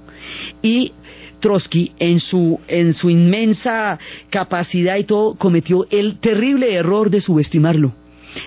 Y 0.61 0.93
Trotsky, 1.39 1.93
en 1.99 2.19
su, 2.19 2.59
en 2.67 2.93
su 2.93 3.09
inmensa 3.09 3.97
capacidad 4.29 4.97
y 4.97 5.05
todo, 5.05 5.35
cometió 5.35 5.87
el 5.89 6.19
terrible 6.19 6.73
error 6.73 7.09
de 7.09 7.21
subestimarlo. 7.21 7.93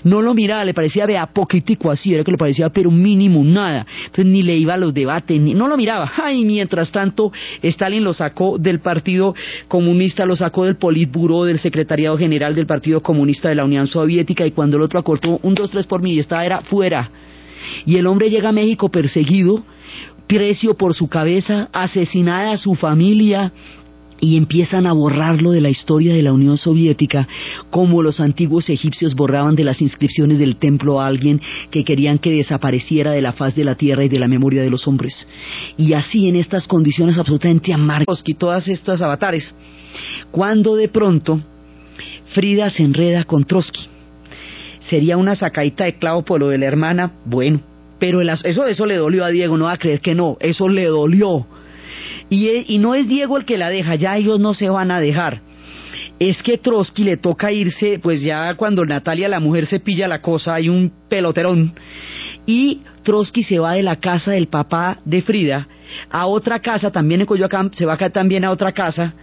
No 0.04 0.22
lo 0.22 0.34
miraba, 0.34 0.64
le 0.64 0.74
parecía 0.74 1.06
vea 1.06 1.26
poquitico 1.26 1.90
así, 1.90 2.14
era 2.14 2.24
que 2.24 2.30
le 2.30 2.38
parecía 2.38 2.70
pero 2.70 2.90
mínimo 2.90 3.42
nada, 3.44 3.86
entonces 4.06 4.26
ni 4.26 4.42
le 4.42 4.56
iba 4.56 4.74
a 4.74 4.76
los 4.76 4.94
debates, 4.94 5.40
ni, 5.40 5.54
no 5.54 5.68
lo 5.68 5.76
miraba, 5.76 6.10
ay, 6.22 6.44
mientras 6.44 6.90
tanto 6.90 7.32
Stalin 7.62 8.04
lo 8.04 8.14
sacó 8.14 8.58
del 8.58 8.80
Partido 8.80 9.34
Comunista, 9.68 10.26
lo 10.26 10.36
sacó 10.36 10.64
del 10.64 10.76
Politburo, 10.76 11.44
del 11.44 11.58
Secretariado 11.58 12.18
General 12.18 12.54
del 12.54 12.66
Partido 12.66 13.02
Comunista 13.02 13.48
de 13.48 13.54
la 13.54 13.64
Unión 13.64 13.86
Soviética 13.86 14.46
y 14.46 14.52
cuando 14.52 14.76
el 14.76 14.82
otro 14.82 14.98
acortó 14.98 15.38
un, 15.42 15.54
dos, 15.54 15.70
tres 15.70 15.86
por 15.86 16.02
mí 16.02 16.14
y 16.14 16.18
estaba 16.18 16.44
era 16.44 16.60
fuera. 16.62 17.10
Y 17.86 17.96
el 17.96 18.06
hombre 18.06 18.30
llega 18.30 18.48
a 18.48 18.52
México 18.52 18.90
perseguido, 18.90 19.62
precio 20.26 20.74
por 20.74 20.94
su 20.94 21.08
cabeza, 21.08 21.68
asesinada 21.72 22.52
a 22.52 22.58
su 22.58 22.74
familia, 22.74 23.52
y 24.24 24.36
empiezan 24.36 24.86
a 24.86 24.92
borrarlo 24.92 25.50
de 25.50 25.60
la 25.60 25.68
historia 25.68 26.14
de 26.14 26.22
la 26.22 26.32
Unión 26.32 26.56
Soviética, 26.56 27.26
como 27.70 28.04
los 28.04 28.20
antiguos 28.20 28.70
egipcios 28.70 29.16
borraban 29.16 29.56
de 29.56 29.64
las 29.64 29.82
inscripciones 29.82 30.38
del 30.38 30.58
templo 30.58 31.00
a 31.00 31.08
alguien 31.08 31.40
que 31.72 31.82
querían 31.82 32.20
que 32.20 32.30
desapareciera 32.30 33.10
de 33.10 33.20
la 33.20 33.32
faz 33.32 33.56
de 33.56 33.64
la 33.64 33.74
tierra 33.74 34.04
y 34.04 34.08
de 34.08 34.20
la 34.20 34.28
memoria 34.28 34.62
de 34.62 34.70
los 34.70 34.86
hombres. 34.86 35.26
Y 35.76 35.94
así 35.94 36.28
en 36.28 36.36
estas 36.36 36.68
condiciones 36.68 37.18
absolutamente 37.18 37.72
amargas, 37.72 38.22
y 38.24 38.34
todas 38.34 38.68
estas 38.68 39.02
avatares, 39.02 39.52
cuando 40.30 40.76
de 40.76 40.86
pronto 40.86 41.40
Frida 42.26 42.70
se 42.70 42.84
enreda 42.84 43.24
con 43.24 43.44
Trotsky. 43.44 43.88
Sería 44.88 45.16
una 45.16 45.34
sacadita 45.34 45.82
de 45.84 45.94
clavo 45.94 46.22
por 46.22 46.38
lo 46.38 46.48
de 46.48 46.58
la 46.58 46.66
hermana, 46.66 47.10
bueno, 47.24 47.60
pero 47.98 48.20
eso, 48.20 48.66
eso 48.66 48.86
le 48.86 48.96
dolió 48.96 49.24
a 49.24 49.30
Diego, 49.30 49.56
no 49.56 49.64
va 49.64 49.72
a 49.72 49.78
creer 49.78 50.00
que 50.00 50.14
no, 50.14 50.36
eso 50.38 50.68
le 50.68 50.86
dolió 50.86 51.44
y, 52.30 52.78
no 52.78 52.94
es 52.94 53.08
Diego 53.08 53.36
el 53.36 53.44
que 53.44 53.58
la 53.58 53.70
deja, 53.70 53.94
ya 53.94 54.16
ellos 54.16 54.40
no 54.40 54.54
se 54.54 54.68
van 54.68 54.90
a 54.90 55.00
dejar. 55.00 55.40
Es 56.18 56.42
que 56.42 56.58
Trotsky 56.58 57.04
le 57.04 57.16
toca 57.16 57.50
irse, 57.50 57.98
pues 58.00 58.22
ya 58.22 58.54
cuando 58.54 58.84
Natalia, 58.84 59.28
la 59.28 59.40
mujer, 59.40 59.66
se 59.66 59.80
pilla 59.80 60.06
la 60.06 60.20
cosa, 60.20 60.54
hay 60.54 60.68
un 60.68 60.92
peloterón, 61.08 61.74
y 62.46 62.80
Trotsky 63.02 63.42
se 63.42 63.58
va 63.58 63.72
de 63.72 63.82
la 63.82 63.96
casa 63.96 64.32
del 64.32 64.46
papá 64.46 64.98
de 65.04 65.22
Frida 65.22 65.66
a 66.10 66.26
otra 66.26 66.60
casa, 66.60 66.90
también 66.90 67.20
en 67.20 67.26
Coyoacán, 67.26 67.72
se 67.74 67.84
va 67.84 67.94
acá 67.94 68.10
también 68.10 68.44
a 68.44 68.50
otra 68.50 68.72
casa, 68.72 69.14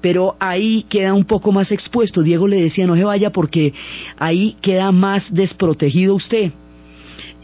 pero 0.00 0.36
ahí 0.40 0.84
queda 0.88 1.12
un 1.12 1.24
poco 1.24 1.52
más 1.52 1.70
expuesto. 1.70 2.22
Diego 2.22 2.48
le 2.48 2.62
decía, 2.62 2.86
no 2.86 2.96
se 2.96 3.04
vaya 3.04 3.30
porque 3.30 3.74
ahí 4.18 4.56
queda 4.62 4.90
más 4.92 5.32
desprotegido 5.32 6.14
usted 6.14 6.52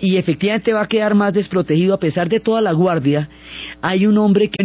y 0.01 0.17
efectivamente 0.17 0.73
va 0.73 0.83
a 0.83 0.89
quedar 0.89 1.15
más 1.15 1.35
desprotegido 1.35 1.95
a 1.95 2.01
pesar 2.01 2.29
de 2.29 2.41
toda 2.41 2.61
la 2.61 2.73
guardia, 2.73 3.29
hay 3.83 4.07
un 4.07 4.17
hombre 4.19 4.49
que 4.49 4.61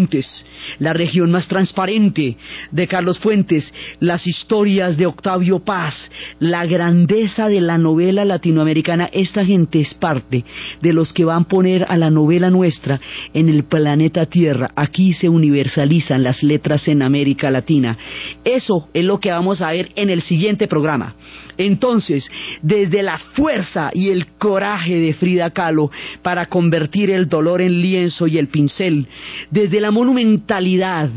la 0.79 0.93
región 0.93 1.31
más 1.31 1.47
transparente 1.47 2.37
de 2.71 2.87
Carlos 2.87 3.19
Fuentes, 3.19 3.73
las 3.99 4.27
historias 4.27 4.97
de 4.97 5.05
Octavio 5.05 5.59
Paz, 5.59 5.95
la 6.39 6.65
grandeza 6.65 7.47
de 7.47 7.61
la 7.61 7.77
novela 7.77 8.25
latinoamericana, 8.25 9.09
esta 9.11 9.45
gente 9.45 9.79
es 9.79 9.93
parte 9.93 10.43
de 10.81 10.93
los 10.93 11.13
que 11.13 11.25
van 11.25 11.43
a 11.43 11.47
poner 11.47 11.85
a 11.87 11.97
la 11.97 12.09
novela 12.09 12.49
nuestra 12.49 12.99
en 13.33 13.49
el 13.49 13.63
planeta 13.63 14.25
Tierra. 14.25 14.71
Aquí 14.75 15.13
se 15.13 15.29
universalizan 15.29 16.23
las 16.23 16.43
letras 16.43 16.87
en 16.87 17.01
América 17.01 17.49
Latina. 17.49 17.97
Eso 18.43 18.89
es 18.93 19.03
lo 19.03 19.19
que 19.19 19.31
vamos 19.31 19.61
a 19.61 19.71
ver 19.71 19.91
en 19.95 20.09
el 20.09 20.21
siguiente 20.21 20.67
programa. 20.67 21.15
Entonces, 21.57 22.29
desde 22.61 23.01
la 23.01 23.17
fuerza 23.17 23.91
y 23.93 24.09
el 24.09 24.27
coraje 24.37 24.97
de 24.97 25.13
Para 26.21 26.45
convertir 26.45 27.09
el 27.09 27.27
dolor 27.27 27.61
en 27.61 27.81
lienzo 27.81 28.27
y 28.27 28.37
el 28.37 28.47
pincel, 28.47 29.07
desde 29.49 29.81
la 29.81 29.89
monumentalidad 29.89 31.09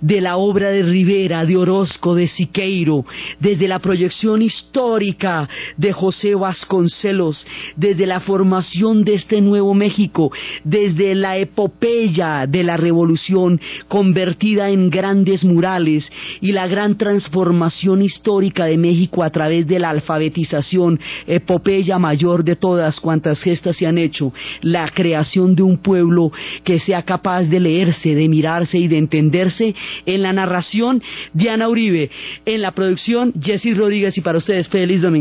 de 0.00 0.20
la 0.20 0.36
obra 0.36 0.70
de 0.70 0.82
Rivera, 0.82 1.44
de 1.44 1.56
Orozco, 1.56 2.14
de 2.14 2.26
Siqueiro, 2.26 3.04
desde 3.38 3.68
la 3.68 3.78
proyección 3.78 4.40
histórica 4.40 5.48
de 5.76 5.92
José 5.92 6.34
Vasconcelos, 6.34 7.46
desde 7.76 8.06
la 8.06 8.20
formación 8.20 9.04
de 9.04 9.14
este 9.14 9.40
nuevo 9.40 9.74
México, 9.74 10.32
desde 10.64 11.14
la 11.14 11.36
epopeya 11.36 12.46
de 12.46 12.62
la 12.62 12.76
revolución 12.76 13.60
convertida 13.88 14.70
en 14.70 14.88
grandes 14.88 15.44
murales 15.44 16.10
y 16.40 16.52
la 16.52 16.66
gran 16.66 16.96
transformación 16.96 18.02
histórica 18.02 18.64
de 18.64 18.78
México 18.78 19.22
a 19.22 19.30
través 19.30 19.66
de 19.66 19.78
la 19.78 19.90
alfabetización, 19.90 20.98
epopeya 21.26 21.98
mayor 21.98 22.42
de 22.42 22.56
todas 22.56 22.98
cuantas 23.00 23.38
gestas 23.50 23.76
se 23.76 23.86
han 23.86 23.98
hecho, 23.98 24.32
la 24.62 24.88
creación 24.88 25.54
de 25.56 25.62
un 25.62 25.78
pueblo 25.78 26.32
que 26.64 26.78
sea 26.78 27.02
capaz 27.02 27.44
de 27.44 27.58
leerse, 27.60 28.14
de 28.14 28.28
mirarse 28.28 28.78
y 28.78 28.86
de 28.86 28.98
entenderse. 28.98 29.74
En 30.06 30.22
la 30.22 30.32
narración, 30.32 31.02
Diana 31.32 31.68
Uribe. 31.68 32.10
En 32.46 32.62
la 32.62 32.72
producción, 32.72 33.32
Jessy 33.40 33.74
Rodríguez. 33.74 34.16
Y 34.16 34.20
para 34.20 34.38
ustedes, 34.38 34.68
feliz 34.68 35.02
domingo. 35.02 35.10